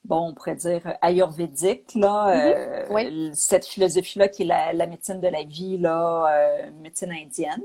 bon, 0.06 0.30
on 0.30 0.34
pourrait 0.34 0.56
dire 0.56 0.82
ayurvédique, 1.02 1.94
là, 1.96 2.30
euh, 2.30 2.86
Mhm. 2.90 2.96
Oui. 2.96 3.32
cette 3.34 3.66
philosophie-là 3.66 4.28
qui 4.30 4.44
est 4.44 4.46
la, 4.46 4.74
la 4.74 4.88
médecine 4.88 5.20
de 5.20 5.28
la 5.28 5.44
vie, 5.44 5.78
là, 5.78 6.28
euh, 6.32 6.72
médecine 6.82 7.12
indienne, 7.12 7.64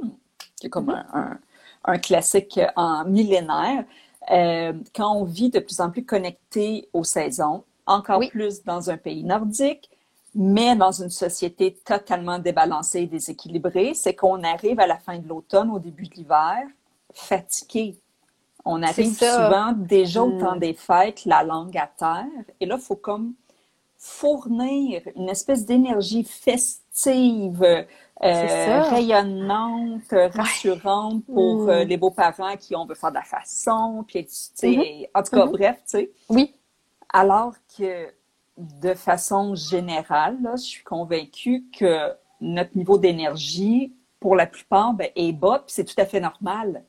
qui 0.60 0.66
est 0.66 0.70
comme 0.70 0.86
Mhm. 0.86 1.04
un, 1.12 1.20
un- 1.20 1.38
un 1.84 1.98
classique 1.98 2.60
en 2.76 3.04
millénaire. 3.04 3.84
Euh, 4.32 4.72
quand 4.94 5.12
on 5.14 5.24
vit 5.24 5.50
de 5.50 5.60
plus 5.60 5.80
en 5.80 5.90
plus 5.90 6.04
connecté 6.04 6.88
aux 6.92 7.04
saisons, 7.04 7.62
encore 7.86 8.18
Oui. 8.18 8.28
plus 8.30 8.64
dans 8.64 8.90
un 8.90 8.96
pays 8.96 9.22
nordique, 9.22 9.88
mais 10.34 10.74
dans 10.76 10.90
une 10.90 11.10
société 11.10 11.74
totalement 11.84 12.38
débalancée 12.40 13.02
et 13.02 13.06
déséquilibrée, 13.06 13.94
c'est 13.94 14.14
qu'on 14.14 14.42
arrive 14.42 14.80
à 14.80 14.86
la 14.86 14.98
fin 14.98 15.18
de 15.18 15.26
l'automne, 15.28 15.70
au 15.70 15.78
début 15.78 16.08
de 16.08 16.14
l'hiver, 16.14 16.58
fatigué. 17.14 17.96
On 18.68 18.82
arrive 18.82 19.14
souvent 19.46 19.72
déjà 19.72 20.22
au 20.22 20.30
Mm. 20.32 20.38
temps 20.38 20.56
des 20.56 20.74
fêtes, 20.74 21.24
la 21.24 21.42
langue 21.44 21.76
à 21.78 21.86
terre, 21.86 22.26
et 22.60 22.66
là, 22.66 22.76
il 22.78 22.82
faut 22.82 22.96
comme 22.96 23.34
fournir 23.96 25.02
une 25.16 25.28
espèce 25.28 25.64
d'énergie 25.64 26.24
festive, 26.24 27.62
euh, 27.62 28.80
rayonnante, 28.90 30.12
rassurante 30.34 31.24
pour 31.26 31.64
Mm. 31.64 31.68
euh, 31.70 31.84
les 31.84 31.96
beaux-parents 31.96 32.56
qui 32.56 32.74
on 32.76 32.86
veut 32.86 32.94
faire 32.94 33.10
de 33.10 33.16
la 33.16 33.22
façon, 33.22 34.04
puis 34.06 34.24
tu 34.26 34.32
sais, 34.32 35.10
en 35.14 35.22
tout 35.22 35.30
cas, 35.30 35.46
Mhm. 35.46 35.52
bref, 35.52 35.76
tu 35.78 35.82
sais. 35.90 36.10
Oui. 36.28 36.54
Alors 37.12 37.54
que 37.78 38.08
de 38.58 38.94
façon 38.94 39.54
générale, 39.54 40.38
là, 40.42 40.56
je 40.56 40.62
suis 40.62 40.82
convaincue 40.84 41.64
que 41.78 42.12
notre 42.40 42.76
niveau 42.76 42.98
d'énergie, 42.98 43.92
pour 44.18 44.34
la 44.34 44.46
plupart, 44.46 44.92
ben, 44.94 45.10
est 45.14 45.32
bas, 45.32 45.62
puis 45.64 45.72
c'est 45.74 45.84
tout 45.84 45.94
à 45.98 46.06
fait 46.06 46.20
normal. 46.20 46.82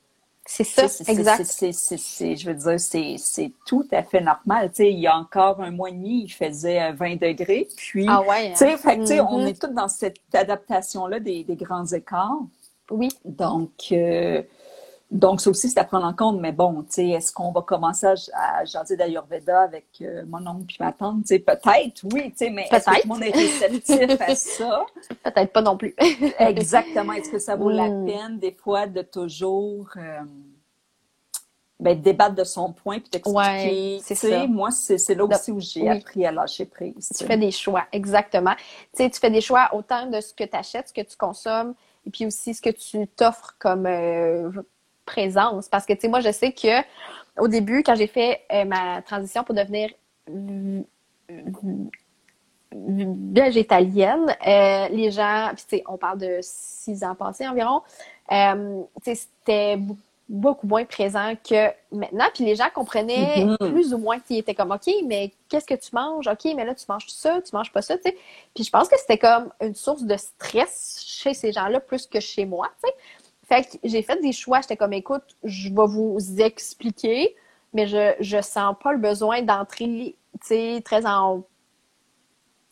C'est 0.49 0.63
ça, 0.63 0.87
c'est- 0.87 1.09
exact. 1.09 1.43
c'est- 1.43 2.35
je 2.37 2.47
veux 2.49 2.53
dire, 2.55 2.79
c'est 2.79 3.51
tout 3.65 3.85
à 3.91 4.01
fait 4.01 4.21
normal. 4.21 4.71
Il 4.79 4.97
y 4.99 5.05
a 5.05 5.17
encore 5.17 5.59
un 5.61 5.71
mois 5.71 5.89
et 5.89 5.91
demi, 5.91 6.23
il 6.23 6.29
faisait 6.29 6.81
euh, 6.81 6.93
20 6.93 7.17
degrés, 7.19 7.67
puis, 7.75 8.05
Ah 8.07 8.21
ouais. 8.21 8.51
sais, 8.55 8.77
fait 8.77 8.97
on 9.19 9.39
Mhm. 9.41 9.47
est 9.47 9.61
tous 9.61 9.73
dans 9.73 9.89
cette 9.89 10.17
adaptation-là 10.33 11.19
des, 11.19 11.43
des 11.43 11.55
grands 11.57 11.85
écarts. 11.85 12.39
Oui. 12.89 13.09
Donc, 13.25 13.71
euh, 13.91 14.41
donc 15.09 15.39
ça 15.39 15.49
aussi, 15.49 15.69
c'est 15.69 15.79
à 15.79 15.85
prendre 15.85 16.05
en 16.05 16.13
compte. 16.13 16.39
Mais 16.41 16.51
bon, 16.51 16.81
tu 16.83 16.95
sais, 16.95 17.07
est-ce 17.09 17.31
qu'on 17.31 17.51
va 17.51 17.61
commencer 17.61 18.07
à, 18.33 18.65
jaser 18.65 18.97
d'Ayurveda 18.97 19.61
avec 19.61 19.85
euh, 20.01 20.23
mon 20.27 20.45
oncle 20.45 20.65
puis 20.65 20.77
ma 20.81 20.91
tante? 20.91 21.21
Tu 21.21 21.27
sais, 21.27 21.39
peut-être, 21.39 22.03
oui, 22.11 22.31
tu 22.31 22.37
sais, 22.37 22.49
mais 22.49 22.67
est-ce 22.69 22.85
que 22.85 23.01
tout 23.01 23.07
le 23.07 23.13
monde 23.13 23.23
est 23.23 23.31
réceptif 23.31 24.21
à 24.21 24.35
ça? 24.35 24.85
Peut-être 25.23 25.53
pas 25.53 25.61
non 25.61 25.77
plus. 25.77 25.95
Exactement. 26.39 27.13
Est-ce 27.13 27.29
que 27.29 27.39
ça 27.39 27.55
vaut 27.55 27.69
la 27.69 27.87
Mm. 27.87 28.05
peine, 28.05 28.39
des 28.39 28.51
fois, 28.51 28.85
de 28.85 29.01
toujours 29.01 29.87
euh, 29.95 30.19
ben, 31.79 31.99
débattre 32.01 32.35
de 32.35 32.43
son 32.43 32.73
point 32.73 32.99
puis 32.99 33.09
t'expliquer? 33.09 33.37
Ouais, 33.37 33.99
c'est 34.01 34.15
ça. 34.15 34.45
Moi, 34.47 34.71
c'est 34.71 35.15
là 35.15 35.23
aussi 35.23 35.51
où 35.51 35.59
j'ai 35.61 35.83
oui. 35.83 35.89
appris 35.89 36.25
à 36.25 36.33
lâcher 36.33 36.65
prise. 36.65 37.13
tu 37.17 37.23
fais 37.23 37.37
des 37.37 37.51
choix, 37.51 37.85
exactement. 37.93 38.55
Tu 38.93 39.03
sais, 39.03 39.09
tu 39.09 39.19
fais 39.21 39.31
des 39.31 39.41
choix 39.41 39.69
autant 39.71 40.05
de 40.07 40.19
ce 40.19 40.33
que 40.33 40.43
tu 40.43 40.55
achètes, 40.55 40.89
ce 40.89 40.93
que 40.93 41.07
tu 41.07 41.15
consommes, 41.15 41.75
et 42.05 42.09
puis 42.09 42.25
aussi 42.25 42.53
ce 42.53 42.61
que 42.61 42.71
tu 42.71 43.07
t'offres 43.07 43.55
comme 43.57 43.85
euh, 43.85 44.51
présence. 45.07 45.67
Parce 45.69 45.85
que, 45.87 45.93
tu 45.93 46.01
sais, 46.01 46.07
moi, 46.09 46.19
je 46.19 46.31
sais 46.31 46.51
que 46.51 46.83
au 47.39 47.47
début, 47.47 47.81
quand 47.83 47.95
j'ai 47.95 48.07
fait 48.07 48.41
euh, 48.51 48.65
ma 48.65 49.01
transition 49.01 49.43
pour 49.43 49.55
devenir 49.55 49.89
végétalienne, 53.33 54.35
euh, 54.45 54.87
les 54.89 55.11
gens, 55.11 55.51
puis 55.55 55.65
tu 55.69 55.77
sais, 55.77 55.83
on 55.87 55.97
parle 55.97 56.19
de 56.19 56.39
six 56.41 57.03
ans 57.03 57.15
passés 57.15 57.47
environ, 57.47 57.81
euh, 58.31 58.81
tu 59.03 59.15
sais, 59.15 59.15
c'était 59.15 59.79
beaucoup 60.29 60.67
moins 60.67 60.83
présent 60.83 61.33
que 61.49 61.69
maintenant. 61.89 62.25
Puis 62.33 62.43
les 62.43 62.55
gens 62.55 62.67
comprenaient 62.75 63.45
Mhm. 63.45 63.71
plus 63.71 63.93
ou 63.93 63.97
moins 63.97 64.19
qu'ils 64.19 64.37
étaient 64.39 64.53
comme 64.55 64.71
OK, 64.71 64.91
mais 65.05 65.31
qu'est-ce 65.47 65.65
que 65.65 65.75
tu 65.75 65.89
manges? 65.93 66.27
OK, 66.27 66.43
mais 66.53 66.65
là, 66.65 66.75
tu 66.75 66.85
manges 66.89 67.07
ça, 67.07 67.41
tu 67.41 67.55
manges 67.55 67.71
pas 67.71 67.81
ça, 67.81 67.95
tu 67.95 68.03
sais. 68.03 68.17
Puis 68.53 68.65
je 68.65 68.69
pense 68.69 68.89
que 68.89 68.97
c'était 68.99 69.17
comme 69.17 69.49
une 69.61 69.73
source 69.75 70.03
de 70.03 70.17
stress 70.17 71.01
chez 71.07 71.33
ces 71.33 71.53
gens-là 71.53 71.79
plus 71.79 72.07
que 72.07 72.19
chez 72.19 72.45
moi, 72.45 72.69
tu 72.83 72.89
sais. 72.89 72.95
Fait 73.47 73.63
que 73.63 73.77
j'ai 73.83 74.01
fait 74.01 74.19
des 74.21 74.31
choix. 74.33 74.61
J'étais 74.61 74.77
comme 74.77 74.93
écoute, 74.93 75.23
je 75.43 75.69
vais 75.69 75.87
vous 75.87 76.17
expliquer, 76.39 77.35
mais 77.73 77.87
je, 77.87 78.13
je 78.19 78.41
sens 78.41 78.75
pas 78.81 78.91
le 78.91 78.99
besoin 78.99 79.41
d'entrer, 79.41 80.15
tu 80.41 80.47
sais, 80.47 80.81
très 80.83 81.05
en. 81.05 81.43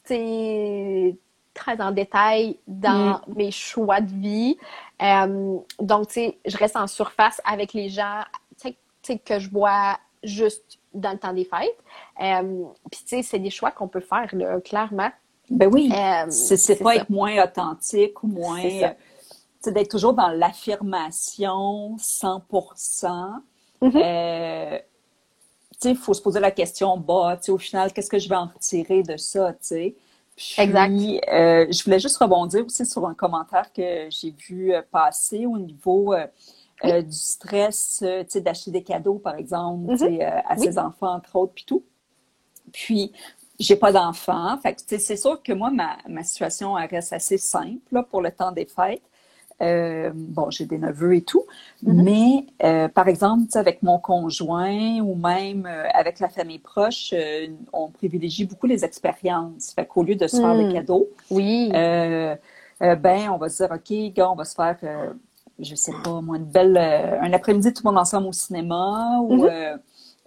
tu 0.06 0.14
sais, 0.16 1.16
très 1.54 1.80
en 1.82 1.92
détail 1.92 2.60
dans 2.68 3.22
mes 3.36 3.52
choix 3.52 4.02
de 4.02 4.12
vie. 4.12 4.58
Euh, 5.02 5.58
donc, 5.80 6.08
tu 6.08 6.14
sais, 6.16 6.38
je 6.46 6.58
reste 6.58 6.76
en 6.76 6.88
surface 6.88 7.42
avec 7.46 7.74
les 7.74 7.88
gens, 7.90 8.24
tu 8.60 8.68
sais, 8.70 8.76
tu 9.02 9.14
sais, 9.14 9.20
que 9.20 9.40
je 9.40 9.50
vois 9.50 9.98
juste 10.24 10.80
dans 10.94 11.12
le 11.12 11.18
temps 11.18 11.34
des 11.34 11.46
fêtes. 11.46 11.78
Euh, 12.22 12.64
Puis, 12.92 13.02
tu 13.02 13.08
sais, 13.08 13.22
c'est 13.22 13.40
des 13.40 13.50
choix 13.50 13.72
qu'on 13.72 13.88
peut 13.88 14.02
faire, 14.02 14.28
là, 14.34 14.60
clairement. 14.60 15.12
Ben 15.50 15.70
oui. 15.72 15.92
Euh, 15.94 16.26
C'est 16.30 16.58
c'est 16.58 16.78
pas 16.78 16.96
ça. 16.96 17.02
être 17.02 17.10
moins 17.10 17.42
authentique 17.44 18.22
ou 18.24 18.28
moins. 18.28 18.62
C'est 19.66 19.72
d'être 19.72 19.90
toujours 19.90 20.14
dans 20.14 20.28
l'affirmation 20.30 21.98
100%. 21.98 23.42
Mhm. 23.82 23.92
Euh, 23.96 24.78
il 25.84 25.96
faut 25.98 26.14
se 26.14 26.22
poser 26.22 26.40
la 26.40 26.52
question, 26.52 26.98
bah, 26.98 27.40
au 27.48 27.58
final, 27.58 27.92
qu'est-ce 27.92 28.10
que 28.12 28.20
je 28.20 28.30
vais 28.30 28.36
en 28.36 28.46
retirer 28.46 29.02
de 29.02 29.18
ça, 29.18 29.54
tu 29.54 29.96
Exact. 30.58 30.92
euh, 30.94 31.66
je 31.72 31.84
voulais 31.84 32.00
juste 32.00 32.18
rebondir 32.18 32.64
aussi 32.64 32.86
sur 32.86 33.08
un 33.08 33.16
commentaire 33.16 33.74
que 33.74 34.08
j'ai 34.12 34.30
vu 34.38 34.72
euh, 34.72 34.84
passer 34.92 35.48
au 35.48 35.58
niveau 35.58 36.14
euh, 36.14 37.02
du 37.02 37.12
stress, 37.12 38.04
d'acheter 38.36 38.70
des 38.70 38.84
cadeaux, 38.84 39.16
par 39.18 39.36
exemple, 39.36 39.92
à 39.94 39.96
Mhm. 39.96 40.60
Oui. 40.60 40.64
ses 40.64 40.78
enfants, 40.78 41.16
entre 41.16 41.36
autres, 41.38 41.54
puis 41.56 41.66
tout. 41.66 41.84
Puis, 42.72 43.12
j'ai 43.60 43.78
pas 43.78 43.92
d'enfant. 43.92 44.60
Fait 44.62 44.76
que, 44.76 44.82
tu 44.82 44.86
sais, 44.90 45.00
c'est 45.00 45.18
sûr 45.18 45.42
que 45.42 45.54
moi, 45.54 45.72
ma, 45.72 45.98
ma 46.08 46.24
situation, 46.24 46.78
elle 46.78 46.88
reste 46.90 47.14
assez 47.14 47.40
simple, 47.40 47.80
là, 47.92 48.04
pour 48.04 48.22
le 48.22 48.32
temps 48.32 48.52
des 48.52 48.66
fêtes. 48.68 49.02
Euh, 49.62 50.12
bon, 50.14 50.50
j'ai 50.50 50.66
des 50.66 50.78
neveux 50.78 51.16
et 51.16 51.22
tout, 51.22 51.46
Mhm. 51.84 52.04
mais 52.04 52.46
euh, 52.64 52.88
par 52.90 53.08
exemple, 53.08 53.44
tu 53.46 53.52
sais, 53.52 53.60
avec 53.60 53.82
mon 53.84 54.00
conjoint 54.00 55.00
ou 55.00 55.16
même 55.16 55.66
euh, 55.66 55.88
avec 55.94 56.20
la 56.20 56.28
famille 56.28 56.60
proche, 56.60 57.12
euh, 57.14 57.48
on 57.72 57.88
privilégie 57.90 58.46
beaucoup 58.46 58.68
les 58.68 58.84
expériences. 58.84 59.72
Fait 59.74 59.86
qu'au 59.86 60.04
lieu 60.04 60.16
de 60.16 60.28
se 60.28 60.42
faire 60.42 60.56
Mm. 60.56 60.58
des 60.58 60.74
cadeaux, 60.74 61.08
Oui. 61.32 61.70
ben, 61.72 63.30
on 63.32 63.38
va 63.38 63.48
se 63.50 63.64
dire, 63.64 63.72
OK, 63.74 64.14
gars, 64.14 64.30
on 64.30 64.36
va 64.36 64.44
se 64.44 64.56
faire, 64.56 64.78
euh, 64.84 65.14
je 65.60 65.74
sais 65.76 65.94
pas, 66.04 66.20
moi, 66.20 66.36
une 66.36 66.44
belle, 66.46 66.76
euh, 66.78 67.22
un 67.22 67.32
après-midi, 67.32 67.72
tout 67.74 67.82
le 67.86 67.92
monde 67.92 68.00
ensemble 68.00 68.28
au 68.28 68.34
cinéma 68.34 69.20
ou, 69.22 69.36
Mhm. 69.44 69.50
euh, 69.50 69.78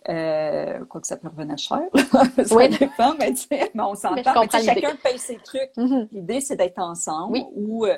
euh, 0.08 0.84
quoi 0.86 1.02
que 1.02 1.06
ça 1.06 1.16
peut 1.18 1.28
revenir 1.28 1.58
cher, 1.58 1.80
ça 2.46 2.56
Oui. 2.56 2.70
dépend, 2.70 3.12
mais, 3.18 3.32
tu 3.34 3.46
sais, 3.46 3.70
mais 3.74 3.82
on 3.82 3.94
s'entend. 3.94 4.32
Chacun 4.50 4.96
paye 5.02 5.18
ses 5.18 5.36
trucs. 5.36 5.76
Mhm. 5.76 6.08
L'idée, 6.12 6.40
c'est 6.40 6.56
d'être 6.56 6.78
ensemble 6.78 7.32
Oui. 7.34 7.44
ou 7.54 7.84
euh, 7.84 7.94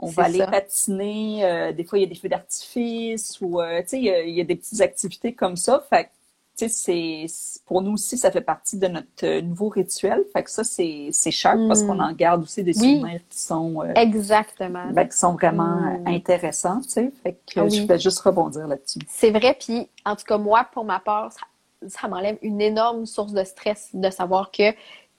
on 0.00 0.06
va 0.08 0.24
aller 0.24 0.38
ça. 0.38 0.46
patiner. 0.46 1.44
euh, 1.44 1.72
des 1.72 1.84
fois, 1.84 1.98
il 1.98 2.02
y 2.02 2.04
a 2.04 2.08
des 2.08 2.14
feux 2.14 2.28
d'artifice 2.28 3.38
ou, 3.40 3.60
euh, 3.60 3.82
tu 3.82 3.88
sais, 3.88 3.98
il 3.98 4.04
y, 4.04 4.10
a- 4.10 4.22
il 4.22 4.34
y 4.34 4.40
a 4.40 4.44
des 4.44 4.56
petites 4.56 4.80
activités 4.80 5.32
comme 5.34 5.56
ça. 5.56 5.84
Fait 5.88 6.10
tu 6.54 6.68
sais, 6.68 7.26
pour 7.64 7.80
nous 7.80 7.92
aussi, 7.94 8.18
ça 8.18 8.30
fait 8.30 8.42
partie 8.42 8.76
de 8.78 8.86
notre 8.86 9.24
euh, 9.24 9.40
nouveau 9.40 9.68
rituel. 9.70 10.22
Fait 10.34 10.42
que 10.42 10.50
ça, 10.50 10.62
c'est, 10.64 11.10
cher 11.30 11.56
parce 11.66 11.82
qu'on 11.82 11.98
en 11.98 12.12
garde 12.12 12.42
aussi 12.42 12.62
des 12.62 12.78
Oui. 12.78 12.98
souvenirs 13.00 13.20
qui 13.30 13.38
sont, 13.38 13.82
euh, 13.82 13.94
Exactement. 13.96 14.84
ben, 14.92 15.08
qui 15.08 15.16
sont 15.16 15.32
vraiment 15.32 15.64
Mm. 15.80 16.06
euh, 16.06 16.10
intéressants, 16.10 16.80
tu 16.82 16.90
sais. 16.90 17.10
Fait 17.22 17.32
que 17.32 17.58
Ah 17.60 17.68
je 17.68 17.82
voulais 17.82 17.98
juste 17.98 18.20
rebondir 18.20 18.68
là-dessus. 18.68 18.98
C'est 19.08 19.30
vrai, 19.30 19.56
puis 19.58 19.88
en 20.04 20.14
tout 20.14 20.24
cas, 20.24 20.36
moi, 20.36 20.68
pour 20.72 20.84
ma 20.84 21.00
part, 21.00 21.32
ça, 21.32 21.40
ça 21.88 22.06
m'enlève 22.06 22.36
une 22.42 22.60
énorme 22.60 23.06
source 23.06 23.32
de 23.32 23.44
stress 23.44 23.88
de 23.94 24.10
savoir 24.10 24.50
que, 24.50 24.72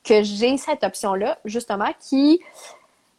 que 0.04 0.22
j'ai 0.22 0.56
cette 0.58 0.84
option-là, 0.84 1.40
justement, 1.46 1.90
qui 2.00 2.40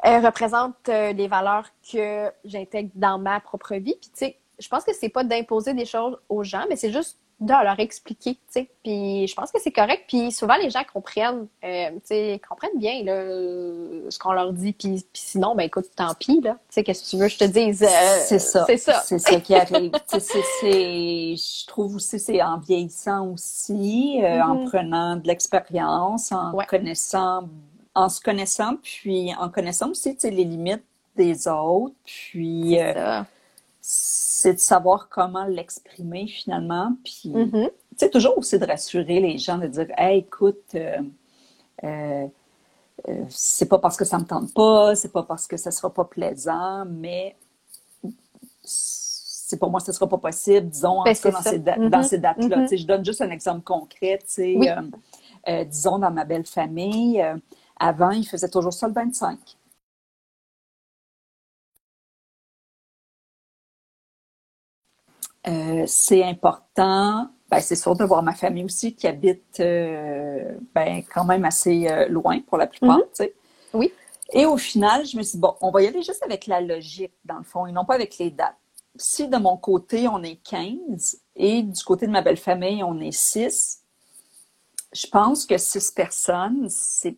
euh, 0.07 0.20
représente 0.20 0.74
euh, 0.88 1.12
les 1.12 1.28
valeurs 1.28 1.66
que 1.90 2.30
j'intègre 2.44 2.90
dans 2.94 3.18
ma 3.18 3.40
propre 3.40 3.74
vie. 3.74 3.94
Puis, 4.00 4.11
tu 4.11 4.18
sais, 4.26 4.37
je 4.59 4.68
pense 4.68 4.85
que 4.85 4.92
c'est 4.94 5.09
pas 5.09 5.24
d'imposer 5.24 5.74
des 5.74 5.87
choses 5.87 6.16
aux 6.28 6.42
gens, 6.44 6.64
mais 6.68 6.76
c'est 6.76 6.92
juste 6.92 7.18
de 7.40 7.52
leur 7.52 7.78
expliquer, 7.80 8.35
tu 8.35 8.40
sais. 8.50 8.70
Puis, 8.85 9.26
je 9.26 9.35
pense 9.35 9.50
que 9.50 9.61
c'est 9.61 9.72
correct. 9.72 10.04
Puis, 10.07 10.30
souvent, 10.30 10.54
les 10.57 10.70
gens 10.70 10.83
comprennent, 10.92 11.48
euh, 11.64 11.90
tu 11.94 12.00
sais, 12.04 12.40
comprennent 12.48 12.78
bien, 12.78 13.02
là, 13.02 13.14
ce 14.09 14.18
qu'on 14.20 14.33
leur 14.33 14.52
dit. 14.52 14.72
Puis, 14.72 15.04
puis 15.12 15.22
sinon, 15.22 15.54
ben 15.57 15.64
écoute, 15.64 15.87
tant 15.96 16.14
pis, 16.14 16.40
là. 16.40 16.52
Tu 16.52 16.59
sais, 16.70 16.85
qu'est-ce 16.85 17.02
que 17.04 17.11
tu 17.11 17.16
veux 17.16 17.26
que 17.26 17.33
je 17.33 17.38
te 17.38 17.44
dise? 17.44 17.83
Euh, 17.83 17.87
c'est 18.24 18.38
ça. 18.38 18.64
C'est 18.66 18.76
ça. 18.76 19.00
C'est 19.04 19.18
ça 19.18 19.40
qui 19.40 19.54
arrive. 19.54 19.90
Tu 19.90 19.98
sais, 20.07 20.20
c'est, 20.20 20.42
c'est- 20.61 21.35
je 21.37 21.66
trouve 21.66 21.96
aussi 21.96 22.20
c'est 22.20 22.40
en 22.40 22.59
vieillissant 22.59 23.26
aussi, 23.33 24.20
euh, 24.22 24.40
en 24.40 24.54
Mhm. 24.61 24.68
prenant 24.68 25.16
de 25.16 25.26
l'expérience, 25.26 26.30
en 26.30 26.52
Ouais. 26.54 26.66
connaissant, 26.66 27.48
en 27.94 28.09
se 28.09 28.20
connaissant, 28.20 28.76
puis 28.83 29.35
en 29.37 29.48
connaissant 29.48 29.90
aussi 29.90 30.16
les 30.24 30.44
limites 30.44 30.85
des 31.16 31.46
autres, 31.48 31.94
puis 32.04 32.70
C'est 32.70 32.96
euh, 32.96 33.22
c'est 33.87 34.54
de 34.54 34.59
savoir 34.59 35.09
comment 35.09 35.44
l'exprimer 35.44 36.26
finalement, 36.26 36.96
puis 37.04 37.30
tu 37.90 37.98
sais, 37.98 38.11
toujours 38.11 38.38
aussi 38.38 38.59
de 38.59 38.64
rassurer 38.66 39.20
les 39.20 39.38
gens, 39.38 39.59
de 39.59 39.66
dire, 39.68 39.87
hey, 39.96 40.18
écoute, 40.20 40.74
euh, 40.74 40.98
euh, 41.85 42.26
euh, 43.09 43.24
c'est 43.28 43.68
pas 43.68 43.78
parce 43.78 43.96
que 43.96 44.04
ça 44.04 44.18
me 44.18 44.24
tente 44.24 44.52
pas, 44.54 44.94
c'est 44.94 45.12
pas 45.12 45.22
parce 45.22 45.46
que 45.46 45.57
ça 45.57 45.70
sera 45.70 45.92
pas 45.92 46.04
plaisant, 46.04 46.85
mais 46.87 47.37
c'est 48.64 49.59
pour 49.59 49.70
moi, 49.70 49.80
ce 49.80 49.92
sera 49.92 50.09
pas 50.09 50.18
possible, 50.18 50.68
disons, 50.68 51.00
en 51.00 51.04
Ben, 51.04 51.14
cas, 51.14 51.20
c'est 51.20 51.30
dans 51.30 51.42
ces, 51.42 51.59
da- 51.59 51.76
dans 51.88 52.02
ces 52.02 52.18
dates-là. 52.18 52.57
Mhm. 52.59 52.68
Sais, 52.68 52.76
Je 52.78 52.87
donne 52.87 53.04
juste 53.04 53.20
un 53.20 53.30
exemple 53.30 53.61
concret, 53.62 54.18
tu 54.20 54.24
sais, 54.35 54.54
Oui. 54.57 54.68
euh, 55.48 55.64
disons, 55.64 55.98
dans 55.98 56.11
ma 56.11 56.24
belle 56.24 56.46
famille, 56.46 57.22
avant, 57.76 58.10
ils 58.10 58.26
faisaient 58.26 58.50
toujours 58.50 58.72
ça 58.72 58.88
le 58.88 58.94
25. 58.94 59.38
Euh, 65.46 65.84
c'est 65.87 66.24
important. 66.24 67.28
Ben, 67.50 67.60
c'est 67.60 67.76
sûr 67.76 67.94
de 67.94 68.04
voir 68.04 68.22
ma 68.22 68.34
famille 68.34 68.64
aussi 68.64 68.94
qui 68.94 69.06
habite 69.06 69.60
euh, 69.60 70.56
ben, 70.74 71.02
quand 71.12 71.24
même 71.24 71.44
assez 71.44 71.87
euh, 71.88 72.08
loin 72.08 72.40
pour 72.40 72.56
la 72.56 72.66
plupart. 72.66 72.98
Tu 72.98 73.24
sais. 73.24 73.34
Oui. 73.74 73.92
Et 74.32 74.46
au 74.46 74.56
final, 74.56 75.06
je 75.06 75.16
me 75.16 75.22
suis 75.22 75.37
dit, 75.37 75.40
bon, 75.40 75.54
on 75.60 75.70
va 75.70 75.82
y 75.82 75.87
aller 75.87 76.02
juste 76.02 76.22
avec 76.22 76.46
la 76.46 76.60
logique, 76.60 77.12
dans 77.24 77.38
le 77.38 77.44
fond, 77.44 77.66
et 77.66 77.72
non 77.72 77.84
pas 77.84 77.94
avec 77.94 78.16
les 78.18 78.30
dates. 78.30 78.56
Si 78.96 79.28
de 79.28 79.37
mon 79.37 79.56
côté, 79.56 80.08
on 80.08 80.22
est 80.22 80.37
15 80.37 81.20
et 81.37 81.62
du 81.62 81.84
côté 81.84 82.06
de 82.06 82.12
ma 82.12 82.22
belle 82.22 82.37
famille, 82.37 82.82
on 82.82 82.98
est 83.00 83.12
6, 83.12 83.82
je 84.94 85.06
pense 85.08 85.44
que 85.46 85.58
6 85.58 85.90
personnes, 85.90 86.68
c'est, 86.70 87.16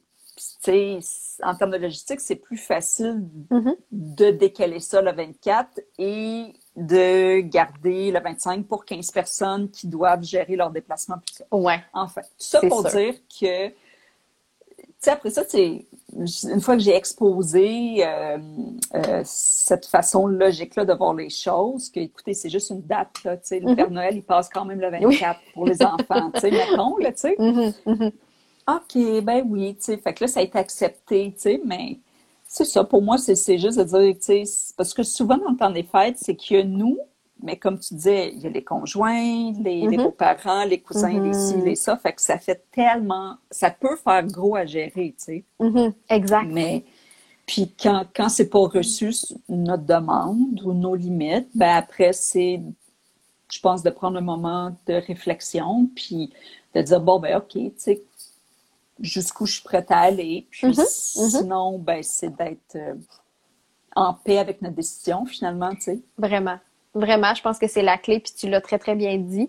en 1.42 1.54
termes 1.54 1.70
de 1.72 1.76
logistique, 1.78 2.20
c'est 2.20 2.36
plus 2.36 2.56
facile 2.56 3.24
Mhm. 3.50 3.76
de 3.92 4.30
décaler 4.30 4.80
ça 4.80 5.00
le 5.02 5.12
24 5.12 5.80
et 5.98 6.52
de 6.76 7.40
garder 7.40 8.10
le 8.10 8.20
25 8.20 8.66
pour 8.66 8.84
15 8.84 9.10
personnes 9.10 9.70
qui 9.70 9.86
doivent 9.86 10.22
gérer 10.22 10.56
leur 10.56 10.70
déplacement. 10.70 11.16
Ça. 11.32 11.44
Ouais. 11.50 11.80
Enfin, 11.94 12.20
tout 12.22 12.28
ça 12.38 12.60
pour 12.60 12.82
sûr. 12.88 12.98
dire 12.98 13.14
que, 13.40 13.68
tu 13.68 13.74
sais, 14.98 15.10
après 15.10 15.30
ça, 15.30 15.42
c'est 15.48 15.86
une 16.14 16.60
fois 16.60 16.76
que 16.76 16.82
j'ai 16.82 16.94
exposé 16.94 18.04
euh, 18.06 18.38
euh, 18.94 19.22
cette 19.24 19.86
façon 19.86 20.26
logique-là 20.26 20.84
de 20.84 20.92
voir 20.94 21.14
les 21.14 21.28
choses, 21.30 21.90
que, 21.90 22.00
écoutez, 22.00 22.34
c'est 22.34 22.48
juste 22.50 22.70
une 22.70 22.82
date, 22.82 23.22
là, 23.24 23.36
tu 23.36 23.46
sais, 23.46 23.60
le 23.60 23.68
Mhm. 23.70 23.76
Père 23.76 23.90
Noël, 23.90 24.16
il 24.16 24.22
passe 24.22 24.48
quand 24.48 24.64
même 24.64 24.80
le 24.80 24.90
24 24.90 25.40
pour 25.54 25.66
les 25.66 25.82
enfants, 25.82 26.30
tu 26.34 26.40
sais, 26.40 26.50
mettons, 26.50 26.96
là, 26.98 27.12
tu 27.12 27.18
sais. 27.20 27.36
Mhm, 27.38 27.72
mhm. 27.86 28.12
OK, 28.68 28.96
ben 29.22 29.44
oui, 29.48 29.76
tu 29.76 29.82
sais, 29.84 29.96
fait 29.98 30.12
que 30.14 30.24
là, 30.24 30.28
ça 30.28 30.40
a 30.40 30.42
été 30.42 30.58
accepté, 30.58 31.32
tu 31.34 31.40
sais, 31.40 31.60
mais 31.64 32.00
c'est 32.48 32.64
ça, 32.64 32.82
pour 32.84 33.00
moi, 33.02 33.16
c'est 33.18 33.58
juste 33.58 33.78
de 33.78 33.84
dire, 33.84 34.14
tu 34.16 34.44
sais, 34.46 34.74
parce 34.76 34.92
que 34.92 35.02
souvent, 35.04 35.38
dans 35.38 35.50
le 35.50 35.56
temps 35.56 35.70
des 35.70 35.84
fêtes, 35.84 36.18
c'est 36.18 36.34
qu'il 36.34 36.56
y 36.56 36.60
a 36.60 36.64
nous, 36.64 36.98
mais 37.42 37.56
comme 37.58 37.78
tu 37.78 37.94
disais, 37.94 38.32
il 38.32 38.40
y 38.40 38.46
a 38.46 38.50
les 38.50 38.64
conjoints, 38.64 39.52
les, 39.62 39.86
les 39.86 39.98
Mhm. 39.98 39.98
beaux-parents, 39.98 40.64
les 40.64 40.80
cousins, 40.80 41.20
les 41.20 41.32
ci, 41.32 41.58
Mhm. 41.58 41.62
les 41.62 41.76
ça, 41.76 41.96
fait 41.96 42.12
que 42.14 42.22
ça 42.22 42.38
fait 42.38 42.64
tellement, 42.72 43.36
ça 43.50 43.70
peut 43.70 43.96
faire 43.96 44.24
gros 44.26 44.56
à 44.56 44.66
gérer, 44.66 45.14
tu 45.16 45.24
sais, 45.24 45.44
Mhm. 45.60 45.94
Exact. 46.08 46.48
mais 46.48 46.84
puis 47.46 47.74
quand, 47.80 48.06
quand 48.16 48.28
c'est 48.30 48.50
pas 48.50 48.60
reçu 48.60 49.12
notre 49.48 49.84
demande 49.84 50.60
ou 50.64 50.72
nos 50.74 50.94
limites, 50.96 51.48
ben 51.54 51.76
après, 51.76 52.12
c'est, 52.14 52.62
je 53.52 53.60
pense, 53.60 53.82
de 53.82 53.90
prendre 53.90 54.18
un 54.18 54.22
moment 54.22 54.76
de 54.86 54.94
réflexion, 54.94 55.88
puis 55.94 56.32
de 56.74 56.82
dire, 56.82 57.00
bon, 57.00 57.18
ben 57.20 57.36
OK, 57.38 57.52
tu 57.52 57.72
sais, 57.76 58.02
jusqu'où 59.00 59.46
je 59.46 59.54
suis 59.54 59.62
prête 59.62 59.90
à 59.90 59.98
aller. 59.98 60.46
Puis 60.50 60.66
Mhm, 60.66 60.84
sinon, 60.86 61.78
ben 61.78 62.02
c'est 62.02 62.34
d'être 62.34 62.76
euh, 62.76 62.94
en 63.94 64.14
paix 64.14 64.38
avec 64.38 64.62
notre 64.62 64.76
décision, 64.76 65.26
finalement, 65.26 65.74
tu 65.74 65.82
sais. 65.82 66.02
Vraiment. 66.18 66.58
Vraiment, 66.94 67.34
je 67.34 67.42
pense 67.42 67.58
que 67.58 67.66
c'est 67.66 67.82
la 67.82 67.98
clé, 67.98 68.20
puis 68.20 68.32
tu 68.36 68.48
l'as 68.48 68.60
très, 68.60 68.78
très 68.78 68.94
bien 68.94 69.18
dit. 69.18 69.48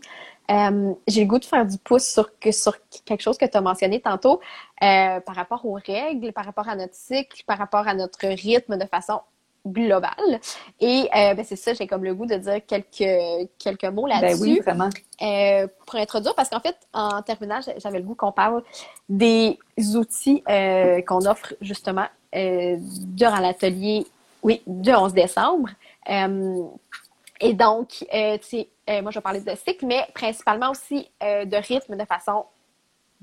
Euh, 0.50 0.94
j'ai 1.08 1.22
le 1.22 1.28
goût 1.28 1.40
de 1.40 1.46
faire 1.46 1.66
du 1.66 1.78
pouce 1.78 2.06
sur, 2.06 2.38
que, 2.40 2.52
sur 2.52 2.78
quelque 3.06 3.22
chose 3.22 3.38
que 3.38 3.46
tu 3.46 3.58
as 3.58 3.62
mentionné 3.62 4.02
tantôt, 4.02 4.40
euh, 4.84 5.20
par 5.20 5.36
rapport 5.36 5.66
aux 5.66 5.74
règles, 5.74 6.32
par 6.32 6.46
rapport 6.46 6.68
à 6.70 6.76
notre 6.76 6.96
cycle, 6.96 7.44
par 7.46 7.58
rapport 7.58 7.88
à 7.88 7.94
notre 7.94 8.26
rythme 8.28 8.78
de 8.78 8.86
façon 8.86 9.22
global. 9.66 10.40
Et 10.80 11.10
euh, 11.16 11.34
ben, 11.34 11.44
c'est 11.44 11.56
ça, 11.56 11.74
j'ai 11.74 11.88
comme 11.88 12.04
le 12.04 12.14
goût 12.14 12.26
de 12.26 12.36
dire 12.36 12.66
quelques, 12.66 13.50
quelques 13.58 13.86
mots 13.86 14.08
là-dessus. 14.08 14.40
Ben 14.40 14.42
oui, 14.42 14.60
vraiment. 14.60 14.90
Euh, 15.22 15.68
pour 15.86 15.96
introduire, 15.96 16.36
parce 16.36 16.50
qu'en 16.50 16.60
fait, 16.60 16.78
en 16.94 17.22
terminant, 17.22 17.60
j'avais 17.78 18.00
le 18.00 18.06
goût 18.06 18.16
qu'on 18.16 18.32
parle 18.32 18.64
des 19.10 19.58
outils 19.96 20.44
euh, 20.50 21.02
qu'on 21.02 21.26
offre 21.26 21.54
justement 21.62 22.06
durant 22.34 23.40
l'atelier 23.40 24.06
oui, 24.44 24.62
du 24.68 24.94
11 24.94 25.14
décembre. 25.14 25.70
et 26.08 27.54
donc, 27.54 27.88
tu 27.90 28.06
sais, 28.08 28.70
moi, 29.02 29.10
je 29.10 29.18
vais 29.18 29.22
parler 29.22 29.42
de 29.42 29.56
cycle, 29.56 29.88
mais 29.88 30.06
principalement 30.14 30.70
aussi 30.70 31.10
de 31.22 31.56
rythme 31.68 31.98
de 31.98 32.06
façon 32.06 32.46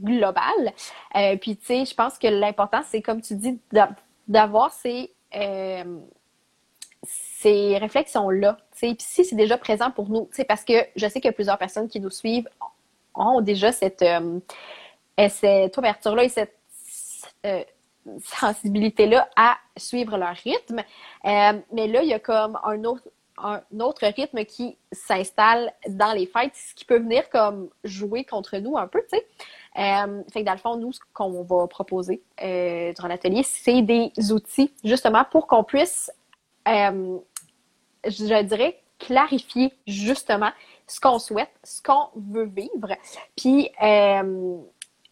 globale. 0.03 0.73
puis, 1.41 1.57
tu 1.57 1.65
sais, 1.65 1.85
je 1.85 1.95
pense 1.95 2.19
que 2.19 2.27
l'important, 2.27 2.81
c'est, 2.85 3.03
comme 3.03 3.21
tu 3.21 3.37
dis, 3.37 3.61
d'avoir 4.27 4.73
ces 4.73 5.15
ces 7.45 7.77
réflexions-là, 7.77 8.57
puis 8.75 8.97
si 8.99 9.23
c'est 9.23 9.37
déjà 9.37 9.59
présent 9.59 9.91
pour 9.91 10.09
nous, 10.09 10.31
parce 10.49 10.65
que 10.65 10.73
je 10.97 11.07
sais 11.07 11.21
que 11.21 11.29
plusieurs 11.29 11.59
personnes 11.59 11.89
qui 11.89 12.01
nous 12.01 12.09
suivent 12.09 12.49
ont 13.15 13.43
déjà 13.43 13.71
cette, 13.71 14.01
euh, 14.01 14.41
cette 15.29 15.77
ouverture-là 15.77 16.25
et 16.25 16.31
cette 16.31 16.57
euh, 17.45 17.63
sensibilité-là 18.23 19.29
à 19.37 19.59
suivre 19.77 20.17
leur 20.17 20.35
rythme. 20.37 20.79
Euh, 21.27 21.53
mais 21.71 21.87
là, 21.87 22.03
il 22.03 22.09
y 22.09 22.15
a 22.15 22.19
comme 22.19 22.59
un 22.65 22.83
autre, 22.85 23.07
un 23.37 23.61
autre 23.79 24.07
rythme 24.07 24.47
qui 24.47 24.79
s'installe 24.91 25.71
dans 25.87 26.15
les 26.15 26.25
fêtes, 26.25 26.55
ce 26.55 26.75
qui 26.75 26.87
peut 26.87 26.99
venir 26.99 27.29
comme 27.29 27.69
jouer 27.85 28.25
contre 28.25 28.57
nous 28.57 28.79
un 28.79 28.87
peu, 28.87 29.03
tu 29.03 29.19
sais. 29.19 29.27
fait 30.33 30.41
que 30.41 30.47
dans 30.47 30.53
le 30.53 30.59
fond, 30.59 30.77
nous, 30.77 30.93
ce 30.95 31.01
qu'on 31.13 31.43
va 31.43 31.67
proposer 31.67 32.23
durant 32.41 33.09
l'atelier, 33.09 33.43
c'est 33.43 33.83
des 33.83 34.13
outils 34.33 34.73
justement 34.83 35.25
pour 35.31 35.47
qu'on 35.47 35.65
puisse 35.65 36.11
je 38.07 38.43
dirais, 38.43 38.81
clarifier 38.99 39.73
justement 39.87 40.51
ce 40.87 41.01
qu'on 41.01 41.19
souhaite, 41.19 41.51
ce 41.63 41.83
qu'on 41.83 42.09
veut 42.15 42.47
vivre, 42.47 42.95
puis 43.37 43.71
euh, 43.83 44.59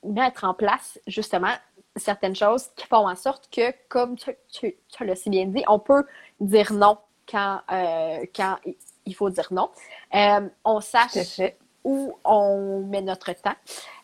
mettre 0.05 0.45
en 0.45 0.55
place 0.55 0.99
justement 1.07 1.53
certaines 1.97 2.37
choses 2.37 2.69
qui 2.77 2.87
font 2.87 3.09
en 3.09 3.17
sorte 3.17 3.49
que, 3.51 3.73
comme 3.89 4.17
tu, 4.17 4.35
tu, 4.51 4.75
l'as 5.01 5.17
si 5.17 5.31
bien 5.31 5.47
dit, 5.47 5.63
on 5.69 5.79
peut 5.79 6.05
dire 6.41 6.73
non 6.73 6.99
quand, 7.31 7.61
euh, 7.71 8.25
quand 8.35 8.57
il 9.05 9.15
faut 9.15 9.31
dire 9.31 9.49
non. 9.51 9.71
Euh, 10.15 10.49
on 10.65 10.81
sache 10.81 11.41
où 11.85 12.17
on 12.25 12.81
met 12.87 13.03
notre 13.03 13.33
temps. 13.33 13.57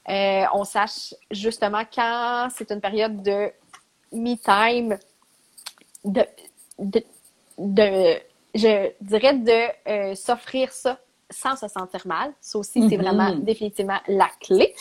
on 0.06 0.64
sache 0.64 1.14
justement 1.30 1.82
quand 1.92 2.48
c'est 2.54 2.70
une 2.72 2.80
période 2.80 3.22
de 3.22 3.52
me-time, 4.12 4.98
de, 6.04 6.24
de, 6.78 7.02
de 7.58 8.20
je 8.54 8.90
dirais 9.00 9.34
de 9.34 9.90
euh, 9.90 10.14
s'offrir 10.14 10.72
ça 10.72 10.98
sans 11.30 11.56
se 11.56 11.68
sentir 11.68 12.06
mal. 12.06 12.32
Ça 12.40 12.58
aussi, 12.58 12.88
c'est 12.88 12.96
mm-hmm. 12.96 13.02
vraiment 13.02 13.34
définitivement 13.36 13.98
la 14.08 14.28
clé. 14.40 14.74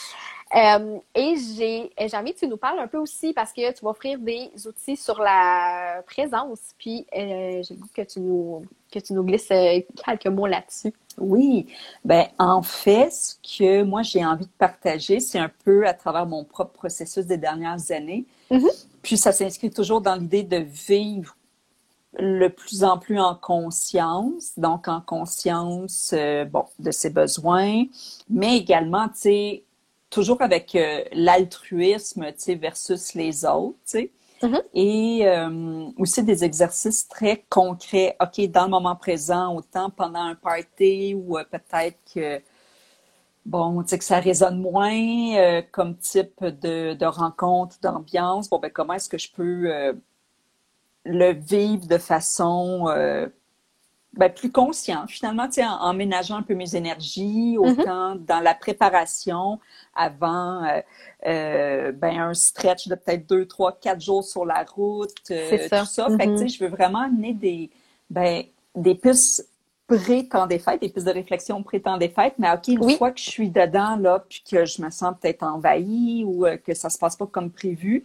Euh, 0.56 0.99
et 1.13 1.36
j'ai, 1.58 1.91
envie 2.15 2.34
que 2.34 2.39
tu 2.39 2.47
nous 2.47 2.56
parles 2.56 2.80
un 2.80 2.88
peu 2.88 2.97
aussi 2.97 3.34
parce 3.34 3.51
que 3.51 3.73
tu 3.73 3.84
vas 3.84 3.89
offrir 3.89 4.17
des 4.17 4.49
outils 4.65 4.95
sur 4.95 5.19
la 5.19 6.01
présence. 6.06 6.60
Puis 6.77 7.06
euh, 7.13 7.62
j'ai 7.67 7.75
goût 7.75 7.89
que 7.93 8.03
tu 8.03 8.21
nous 8.21 8.63
que 8.89 8.99
tu 8.99 9.12
nous 9.12 9.23
glisses 9.23 9.49
quelques 9.49 10.27
mots 10.27 10.47
là-dessus. 10.47 10.93
Oui, 11.17 11.67
ben 12.06 12.27
en 12.39 12.62
fait, 12.62 13.12
ce 13.12 13.36
que 13.36 13.84
moi 13.84 14.03
j'ai 14.03 14.23
envie 14.23 14.45
de 14.45 14.51
partager, 14.58 15.19
c'est 15.19 15.39
un 15.39 15.51
peu 15.65 15.86
à 15.86 15.93
travers 15.93 16.25
mon 16.25 16.45
propre 16.45 16.71
processus 16.71 17.25
des 17.25 17.38
dernières 17.38 17.91
années. 17.91 18.23
Mm-hmm. 18.49 18.86
Puis 19.01 19.17
ça 19.17 19.34
s'inscrit 19.34 19.69
toujours 19.69 19.99
dans 19.99 20.15
l'idée 20.15 20.43
de 20.43 20.58
vivre 20.58 21.36
le 22.19 22.49
plus 22.49 22.84
en 22.84 22.97
plus 22.97 23.19
en 23.19 23.36
conscience, 23.36 24.53
donc 24.58 24.88
en 24.88 25.01
conscience, 25.01 26.12
euh, 26.13 26.45
bon, 26.45 26.65
de 26.80 26.91
ses 26.91 27.10
besoins, 27.10 27.84
mais 28.30 28.58
également, 28.58 29.08
tu 29.10 29.15
sais, 29.19 29.63
toujours 30.10 30.41
avec 30.41 30.75
euh, 30.75 31.03
l'altruisme, 31.13 32.25
tu 32.27 32.34
sais, 32.38 32.56
versus 32.56 33.13
les 33.13 33.45
autres, 33.45 33.77
tu 33.86 33.91
sais. 33.91 34.12
Mm-hmm. 34.41 34.63
Et 34.75 35.27
euh, 35.27 35.89
aussi 35.97 36.23
des 36.23 36.43
exercices 36.43 37.08
très 37.08 37.43
concrets. 37.49 38.15
OK, 38.21 38.39
dans 38.51 38.65
le 38.65 38.69
moment 38.69 38.95
présent, 38.95 39.56
autant 39.56 39.89
pendant 39.89 40.21
un 40.21 40.36
party 40.36 41.15
ou 41.15 41.39
peut-être 41.51 41.97
que, 42.13 42.39
bon, 43.45 43.82
tu 43.82 43.89
sais, 43.89 43.97
que 43.97 44.03
ça 44.03 44.19
résonne 44.19 44.62
moins 44.62 45.63
comme 45.71 45.97
type 45.97 46.43
de, 46.43 46.93
de 46.93 47.06
rencontre, 47.06 47.77
d'ambiance. 47.82 48.47
Bon, 48.47 48.60
ben, 48.60 48.69
comment 48.69 48.93
est-ce 48.93 49.10
que 49.10 49.17
je 49.17 49.32
peux 49.32 49.95
le 51.08 51.34
vivre 51.34 51.88
de 51.88 51.98
façon 51.98 52.88
euh, 52.89 53.28
ben, 54.13 54.32
plus 54.32 54.52
consciente, 54.52 55.10
finalement, 55.10 55.48
en, 55.60 55.62
en 55.62 55.93
ménageant 55.93 56.38
un 56.38 56.41
peu 56.41 56.56
mes 56.56 56.76
énergies, 56.76 57.56
mm-hmm. 57.58 57.80
autant 57.82 58.15
dans 58.15 58.39
la 58.39 58.54
préparation 58.54 59.60
avant 59.96 60.63
euh, 60.63 60.82
euh, 61.26 61.91
ben, 61.91 62.20
un 62.20 62.34
stretch 62.34 62.88
de 62.88 62.96
peut-être 62.96 63.28
deux, 63.28 63.46
trois, 63.46 63.74
quatre 63.74 64.02
jours 64.02 64.24
sur 64.24 64.46
la 64.46 64.63
route, 64.63 65.12
ça. 65.24 65.80
tout 65.80 65.86
ça. 65.86 66.08
Fait 66.10 66.26
que, 66.26 66.32
mm-hmm. 66.32 66.58
je 66.58 66.63
veux 66.63 66.70
vraiment 66.70 67.02
amener 67.02 67.34
des, 67.34 67.70
ben, 68.10 68.43
des 68.76 68.96
pistes 68.96 69.48
pré-temps 69.88 70.48
des 70.48 70.60
fêtes, 70.60 70.82
des 70.82 70.89
pistes 70.89 71.08
de 71.08 71.13
réflexion 71.13 71.63
pré-temps 71.63 71.98
des 71.98 72.10
fêtes, 72.10 72.34
mais 72.38 72.52
OK, 72.52 72.67
une 72.67 72.98
fois 72.98 73.12
que 73.12 73.22
je 73.22 73.30
suis 73.30 73.50
dedans, 73.50 73.96
là, 73.96 74.26
puis 74.28 74.43
que 74.50 74.65
je 74.65 74.82
me 74.82 74.89
sens 74.89 75.15
peut-être 75.22 75.43
envahie 75.43 76.26
ou 76.26 76.46
que 76.65 76.74
ça 76.74 76.89
se 76.89 76.98
passe 76.98 77.15
pas 77.15 77.26
comme 77.26 77.50
prévu, 77.50 78.04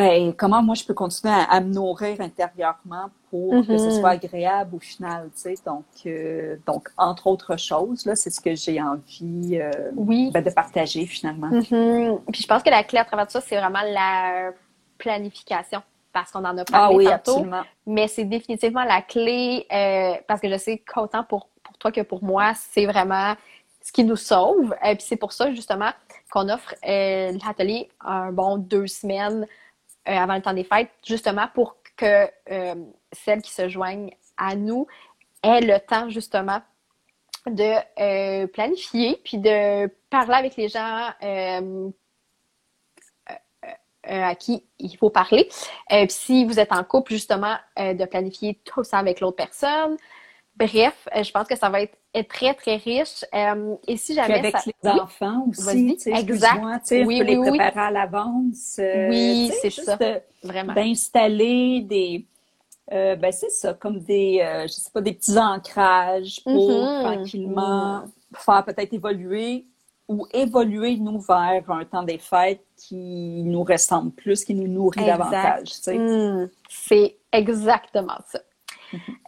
ben 0.00 0.32
comment 0.32 0.62
moi 0.62 0.74
je 0.74 0.82
peux 0.84 0.94
continuer 0.94 1.34
à, 1.34 1.60
me 1.60 1.74
nourrir 1.74 2.18
intérieurement 2.20 3.10
pour 3.30 3.50
que 3.66 3.76
ce 3.76 3.90
soit 3.90 4.14
mm-hmm. 4.14 4.24
agréable 4.24 4.76
au 4.76 4.78
final, 4.78 5.28
tu 5.34 5.42
sais? 5.42 5.54
Donc, 5.66 5.84
euh, 6.06 6.56
donc 6.66 6.88
entre 6.96 7.26
autres 7.26 7.58
choses, 7.58 8.06
là, 8.06 8.16
c'est 8.16 8.30
ce 8.30 8.40
que 8.40 8.54
j'ai 8.54 8.80
envie 8.80 9.58
euh, 9.60 9.70
oui. 9.94 10.30
Ben, 10.32 10.42
de 10.42 10.48
partager 10.48 11.04
finalement. 11.04 11.50
Mm-hmm. 11.50 12.20
Puis 12.32 12.42
je 12.42 12.46
pense 12.46 12.62
que 12.62 12.70
la 12.70 12.82
clé 12.82 12.98
à 12.98 13.04
travers 13.04 13.26
tout 13.26 13.32
ça, 13.32 13.42
c'est 13.42 13.56
vraiment 13.56 13.82
la 13.82 14.52
planification 14.96 15.82
parce 16.14 16.30
qu'on 16.30 16.46
en 16.46 16.56
a 16.56 16.64
parlé 16.64 17.06
ah, 17.06 17.16
oui, 17.16 17.22
tantôt. 17.22 17.46
Mais 17.86 18.08
c'est 18.08 18.24
définitivement 18.24 18.84
la 18.84 19.02
clé 19.02 19.66
euh, 19.70 20.14
parce 20.26 20.40
que 20.40 20.48
je 20.48 20.56
sais 20.56 20.78
qu'autant 20.78 21.24
pour, 21.24 21.48
pour 21.62 21.76
toi 21.76 21.92
que 21.92 22.00
pour 22.00 22.24
moi, 22.24 22.52
c'est 22.54 22.86
vraiment 22.86 23.34
ce 23.82 23.92
qui 23.92 24.04
nous 24.04 24.16
sauve. 24.16 24.74
Et 24.82 24.96
puis 24.96 25.04
c'est 25.06 25.16
pour 25.16 25.32
ça 25.32 25.52
justement 25.52 25.90
qu'on 26.32 26.48
offre 26.48 26.74
l'atelier 26.82 27.90
un 28.00 28.32
bon 28.32 28.56
deux 28.56 28.86
semaines 28.86 29.46
euh, 30.08 30.12
avant 30.12 30.34
le 30.34 30.42
temps 30.42 30.54
des 30.54 30.64
fêtes, 30.64 30.90
justement 31.06 31.46
pour 31.54 31.76
que 31.96 32.26
euh, 32.50 32.74
celles 33.12 33.42
qui 33.42 33.52
se 33.52 33.68
joignent 33.68 34.10
à 34.36 34.56
nous 34.56 34.86
aient 35.42 35.60
le 35.60 35.78
temps 35.78 36.08
justement 36.08 36.60
de 37.46 37.74
euh, 38.00 38.46
planifier, 38.46 39.20
puis 39.24 39.38
de 39.38 39.88
parler 40.08 40.34
avec 40.34 40.56
les 40.56 40.68
gens 40.68 41.10
à 44.02 44.34
qui 44.34 44.64
il 44.78 44.96
faut 44.96 45.10
parler. 45.10 45.48
si 46.08 46.44
vous 46.46 46.58
êtes 46.58 46.72
en 46.72 46.82
couple, 46.82 47.12
justement, 47.12 47.56
de 47.76 48.04
planifier 48.06 48.58
tout 48.64 48.82
ça 48.84 48.98
avec 48.98 49.20
l'autre 49.20 49.36
personne. 49.36 49.96
Bref, 50.56 51.08
je 51.14 51.30
pense 51.30 51.46
que 51.48 51.56
ça 51.56 51.70
va 51.70 51.82
être 51.82 51.96
très, 52.28 52.54
très 52.54 52.76
riche. 52.76 53.24
Euh, 53.34 53.76
et 53.86 53.96
si 53.96 54.14
jamais 54.14 54.38
avec 54.38 54.54
les 54.66 54.90
enfants 54.90 55.46
aussi, 55.48 55.94
tu 55.96 56.00
sais, 56.00 56.12
exact. 56.12 56.62
oui, 56.90 57.22
les 57.24 57.38
préparer 57.38 57.80
à 57.80 57.90
l'avance. 57.90 58.76
Euh, 58.78 59.08
oui, 59.08 59.50
c'est 59.60 59.70
ça. 59.70 59.98
Vraiment. 60.42 60.74
D'installer 60.74 61.82
des, 61.82 62.26
euh, 62.92 63.16
ben 63.16 63.32
c'est 63.32 63.50
ça, 63.50 63.74
comme 63.74 64.00
des, 64.00 64.40
je 64.64 64.72
sais 64.72 64.90
pas, 64.92 65.00
des 65.00 65.12
petits 65.12 65.38
ancrages 65.38 66.40
pour 66.44 66.70
mm-hmm. 66.70 67.02
tranquillement 67.02 68.04
faire 68.34 68.64
peut-être 68.64 68.92
évoluer 68.92 69.66
ou 70.08 70.26
évoluer 70.32 70.96
nous 70.96 71.20
vers 71.20 71.70
un 71.70 71.84
temps 71.84 72.02
des 72.02 72.18
fêtes 72.18 72.64
qui 72.76 73.42
nous 73.44 73.62
ressemble 73.62 74.10
plus, 74.10 74.44
qui 74.44 74.54
nous 74.54 74.66
nourrit 74.66 75.04
davantage. 75.04 75.68
Tu 75.68 75.82
sais. 75.82 75.98
Mm. 75.98 76.50
c'est 76.68 77.16
exactement 77.32 78.18
ça. 78.26 78.40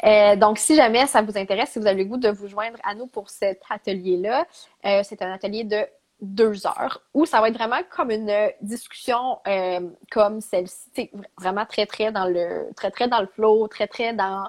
Euh, 0.05 0.37
donc, 0.37 0.59
si 0.59 0.75
jamais 0.75 1.07
ça 1.07 1.23
vous 1.23 1.37
intéresse, 1.39 1.71
si 1.71 1.79
vous 1.79 1.87
avez 1.87 2.03
le 2.03 2.09
goût 2.09 2.17
de 2.17 2.29
vous 2.29 2.49
joindre 2.49 2.79
à 2.83 2.95
nous 2.95 3.07
pour 3.07 3.31
cet 3.31 3.63
atelier-là, 3.71 4.47
euh, 4.85 5.03
c'est 5.05 5.23
un 5.23 5.33
atelier 5.33 5.65
de 5.65 5.87
deux 6.21 6.67
heures 6.67 7.03
où 7.15 7.27
ça 7.27 7.41
va 7.41 7.49
être 7.49 7.57
vraiment 7.57 7.81
comme 7.91 8.11
une 8.11 8.33
discussion 8.61 9.39
euh, 9.47 9.81
comme 10.11 10.41
celle-ci, 10.41 11.11
vraiment 11.39 11.67
très 11.67 11.87
très 11.87 12.13
dans 12.13 12.27
le 12.27 12.69
très 12.77 12.93
très 12.93 13.09
dans 13.09 13.21
le 13.21 13.27
flow, 13.27 13.67
très 13.69 13.89
très 13.89 14.13
dans 14.13 14.49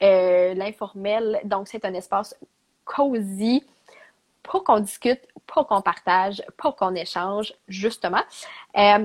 l'informel. 0.00 1.40
Donc, 1.44 1.66
c'est 1.68 1.84
un 1.84 1.94
espace 1.94 2.36
cosy 2.84 3.64
pour 4.44 4.62
qu'on 4.62 4.78
discute, 4.78 5.20
pour 5.46 5.66
qu'on 5.66 5.82
partage, 5.82 6.40
pour 6.56 6.76
qu'on 6.76 6.94
échange, 6.94 7.52
justement. 7.66 8.22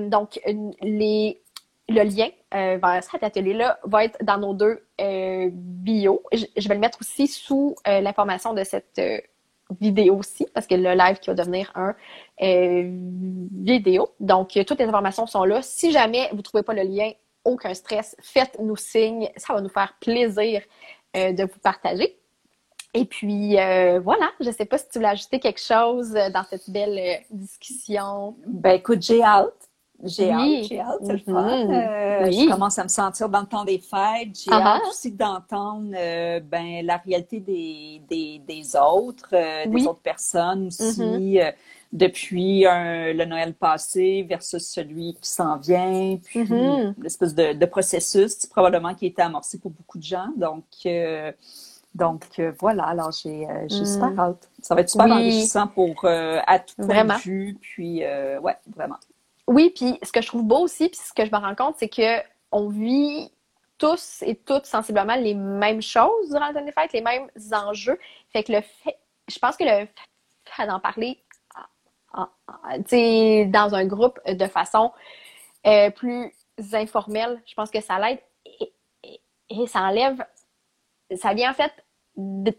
donc, 0.08 0.40
les 0.80 1.42
le 1.88 2.02
lien 2.02 2.28
euh, 2.54 2.78
vers 2.82 3.04
cet 3.04 3.22
atelier-là 3.22 3.78
va 3.84 4.04
être 4.04 4.18
dans 4.24 4.38
nos 4.38 4.54
deux 4.54 4.86
euh, 5.00 5.50
bio. 5.52 6.22
Je, 6.32 6.68
vais 6.68 6.74
le 6.74 6.80
mettre 6.80 6.98
aussi 7.00 7.26
sous 7.26 7.74
euh, 7.86 8.00
l'information 8.00 8.54
de 8.54 8.64
cette 8.64 9.00
vidéo 9.80 10.16
aussi, 10.16 10.46
parce 10.54 10.66
que 10.66 10.74
le 10.74 10.94
live 10.94 11.18
qui 11.18 11.30
va 11.30 11.34
devenir 11.34 11.72
un 11.74 11.94
vidéo. 12.40 14.10
Donc, 14.20 14.58
toutes 14.66 14.78
les 14.78 14.84
informations 14.84 15.26
sont 15.26 15.44
là. 15.44 15.62
Si 15.62 15.90
jamais 15.90 16.28
vous 16.30 16.38
ne 16.38 16.42
trouvez 16.42 16.62
pas 16.62 16.74
le 16.74 16.82
lien 16.82 17.10
aucun 17.44 17.74
stress. 17.74 18.16
Faites-nous 18.22 18.76
signe, 18.76 19.30
ça 19.36 19.52
va 19.52 19.60
nous 19.60 19.68
faire 19.68 19.94
plaisir 20.00 20.62
de 21.14 21.42
vous 21.42 21.58
partager. 21.62 22.18
Et 22.92 23.04
puis 23.04 23.54
voilà, 23.54 24.30
je 24.40 24.48
ne 24.48 24.52
sais 24.52 24.64
pas 24.66 24.78
si 24.78 24.88
tu 24.88 24.98
voulais 24.98 25.08
ajouter 25.08 25.40
quelque 25.40 25.60
chose 25.60 26.12
dans 26.12 26.44
cette 26.48 26.68
belle 26.70 27.20
discussion. 27.30 28.36
Ben 28.46 28.72
écoute, 28.72 29.02
j'ai 29.02 29.22
hâte. 29.22 29.68
J'ai 30.04 30.30
hâte, 30.30 30.64
j'ai 30.68 30.80
hâte, 30.80 30.98
c'est 31.02 31.12
le 31.12 31.18
fun. 31.18 31.66
Mm-hmm. 31.66 32.44
Je 32.44 32.50
commence 32.50 32.78
à 32.78 32.84
me 32.84 32.88
sentir 32.88 33.28
dans 33.28 33.40
le 33.40 33.46
temps 33.46 33.64
des 33.64 33.78
fêtes. 33.78 34.38
J'ai 34.44 34.52
hâte 34.52 34.82
aussi 34.88 35.12
d'entendre 35.12 35.90
ben, 36.40 36.84
la 36.84 36.96
réalité 36.98 37.40
des, 37.40 38.02
des, 38.08 38.40
des 38.46 38.76
autres, 38.76 39.30
des 39.66 39.86
autres 39.86 40.02
personnes 40.02 40.66
aussi. 40.66 41.00
Mm-hmm 41.00 41.54
depuis 41.94 42.64
le 42.64 43.24
Noël 43.24 43.54
passé 43.54 44.26
versus 44.28 44.66
celui 44.66 45.14
qui 45.14 45.30
s'en 45.30 45.56
vient, 45.56 46.18
puis 46.22 46.42
mm-hmm. 46.42 46.94
l'espèce 47.00 47.34
de, 47.34 47.66
processus 47.66 48.46
probablement 48.46 48.94
qui 48.94 49.06
a 49.06 49.08
été 49.08 49.22
amorcé 49.22 49.58
pour 49.58 49.70
beaucoup 49.70 49.98
de 49.98 50.02
gens. 50.02 50.28
Donc, 50.36 50.64
euh, 50.86 51.32
donc 51.94 52.24
euh, 52.38 52.52
voilà, 52.58 52.82
alors 52.84 53.12
j'ai 53.12 53.48
euh, 53.48 53.68
super 53.68 54.18
hâte. 54.18 54.50
Ça 54.60 54.74
va 54.74 54.80
être 54.80 54.90
super 54.90 55.06
enrichissant 55.06 55.68
pour 55.68 56.04
à 56.04 56.58
tout 56.58 56.74
point 56.84 57.04
de 57.04 57.22
vue, 57.22 57.56
puis 57.60 58.00
ouais, 58.00 58.56
vraiment. 58.74 58.98
Oui, 59.46 59.70
puis 59.74 59.98
ce 60.02 60.12
que 60.12 60.22
je 60.22 60.26
trouve 60.26 60.44
beau 60.44 60.60
aussi, 60.60 60.88
puis 60.88 60.98
ce 60.98 61.12
que 61.12 61.24
je 61.24 61.30
me 61.30 61.36
rends 61.36 61.54
compte, 61.54 61.76
c'est 61.78 61.88
que 61.88 62.22
on 62.50 62.68
vit 62.68 63.30
tous 63.78 64.22
et 64.22 64.36
toutes 64.36 64.66
sensiblement 64.66 65.16
les 65.16 65.34
mêmes 65.34 65.82
choses 65.82 66.30
durant 66.30 66.48
le 66.48 66.54
temps 66.54 66.80
fêtes, 66.80 66.92
les 66.92 67.02
mêmes 67.02 67.28
enjeux. 67.52 67.98
Fait 68.30 68.44
que 68.44 68.52
le 68.52 68.60
fait, 68.60 68.96
je 69.28 69.38
pense 69.38 69.56
que 69.56 69.64
le 69.64 69.88
fait 70.44 70.66
d'en 70.66 70.80
parler 70.80 71.20
dans 72.14 73.74
un 73.74 73.86
groupe 73.86 74.20
de 74.26 74.46
façon 74.46 74.92
euh, 75.66 75.90
plus 75.90 76.32
informelle. 76.72 77.42
Je 77.46 77.54
pense 77.54 77.70
que 77.70 77.80
ça 77.80 77.98
l'aide 77.98 78.20
et, 79.48 79.66
ça 79.66 79.80
enlève, 79.82 80.24
ça 81.16 81.34
vient 81.34 81.50
en 81.50 81.54
fait 81.54 81.72
de, 82.16 82.54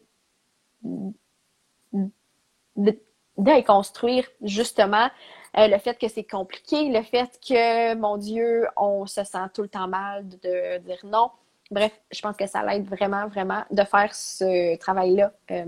déconstruire 3.38 4.28
justement 4.42 5.10
euh, 5.58 5.68
le 5.68 5.78
fait 5.78 5.98
que 5.98 6.08
c'est 6.08 6.24
compliqué, 6.24 6.90
le 6.90 7.02
fait 7.02 7.40
que, 7.48 7.96
mon 7.96 8.18
Dieu, 8.18 8.68
on 8.76 9.06
se 9.06 9.24
sent 9.24 9.48
tout 9.54 9.62
le 9.62 9.70
temps 9.70 9.88
mal 9.88 10.28
de, 10.28 10.80
dire 10.80 11.00
non. 11.04 11.32
Bref, 11.72 11.92
je 12.12 12.22
pense 12.22 12.36
que 12.36 12.46
ça 12.46 12.64
l'aide 12.64 12.88
vraiment, 12.88 13.28
vraiment 13.28 13.64
de 13.72 13.84
faire 13.84 14.14
ce 14.14 14.78
travail-là 14.78 15.32
euh, 15.52 15.66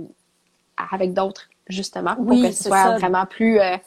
avec 0.91 1.13
d'autres 1.13 1.49
justement, 1.69 2.15
pour 2.15 2.41
que 2.41 2.51
ce 2.51 2.65
soit 2.65 2.97
vraiment 2.97 3.25
plus. 3.25 3.59
Euh, 3.59 3.77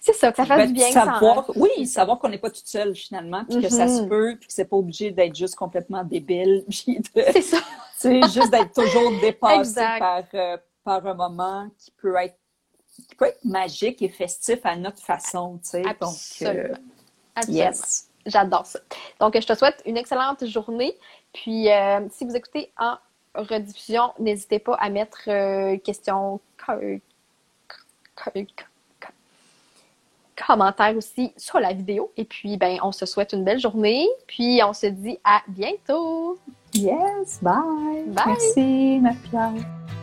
c'est 0.00 0.12
ça, 0.14 0.30
que 0.30 0.36
ça 0.36 0.46
fasse 0.46 0.58
ben, 0.58 0.66
du 0.68 0.72
bien. 0.72 0.90
Savoir, 0.90 1.50
oui, 1.56 1.86
savoir 1.86 2.18
qu'on 2.18 2.30
n'est 2.30 2.38
pas 2.38 2.50
toute 2.50 2.66
seule 2.66 2.94
finalement, 2.94 3.44
puis 3.44 3.60
que 3.60 3.68
ça 3.68 3.86
se 3.86 4.02
mm-hmm. 4.02 4.08
peut, 4.08 4.36
puis 4.38 4.46
que 4.46 4.52
c'est 4.52 4.64
pas 4.64 4.76
obligé 4.76 5.10
d'être 5.10 5.36
juste 5.36 5.54
complètement 5.56 6.02
débile. 6.04 6.64
C'est 6.70 7.42
ça. 7.42 7.58
c'est 7.96 8.22
juste 8.22 8.50
d'être 8.50 8.72
toujours 8.72 9.12
dépassé 9.20 9.80
par, 9.98 10.22
euh, 10.34 10.56
par 10.84 11.06
un 11.06 11.14
moment 11.14 11.68
qui 11.78 11.90
peut 11.90 12.14
être 12.16 12.37
qui 13.02 13.14
peut 13.14 13.26
être 13.26 13.44
magique 13.44 14.02
et 14.02 14.08
festif 14.08 14.58
à 14.64 14.76
notre 14.76 15.02
façon, 15.02 15.58
tu 15.62 15.70
sais. 15.70 15.82
Donc, 15.82 16.16
euh, 16.42 16.74
yes. 17.48 18.08
J'adore 18.26 18.66
ça. 18.66 18.80
Donc, 19.20 19.40
je 19.40 19.46
te 19.46 19.54
souhaite 19.54 19.80
une 19.86 19.96
excellente 19.96 20.44
journée. 20.46 20.96
Puis, 21.32 21.68
si 22.10 22.24
vous 22.24 22.36
écoutez 22.36 22.70
en 22.78 22.96
rediffusion, 23.34 24.12
n'hésitez 24.18 24.58
pas 24.58 24.74
à 24.74 24.90
mettre 24.90 25.28
euh, 25.28 25.78
questions, 25.78 26.40
commentaires 30.46 30.96
aussi 30.96 31.32
sur 31.36 31.60
la 31.60 31.72
vidéo. 31.72 32.12
Et 32.16 32.24
puis, 32.24 32.56
ben, 32.56 32.78
on 32.82 32.92
se 32.92 33.06
souhaite 33.06 33.32
une 33.32 33.44
belle 33.44 33.60
journée. 33.60 34.06
Puis, 34.26 34.60
on 34.64 34.72
se 34.72 34.86
dit 34.86 35.18
à 35.24 35.42
bientôt. 35.48 36.38
Yes, 36.74 37.40
bye. 37.42 37.54
Bye. 38.06 38.24
Merci, 38.26 38.98
ma 39.00 39.14
Pierre. 39.14 39.97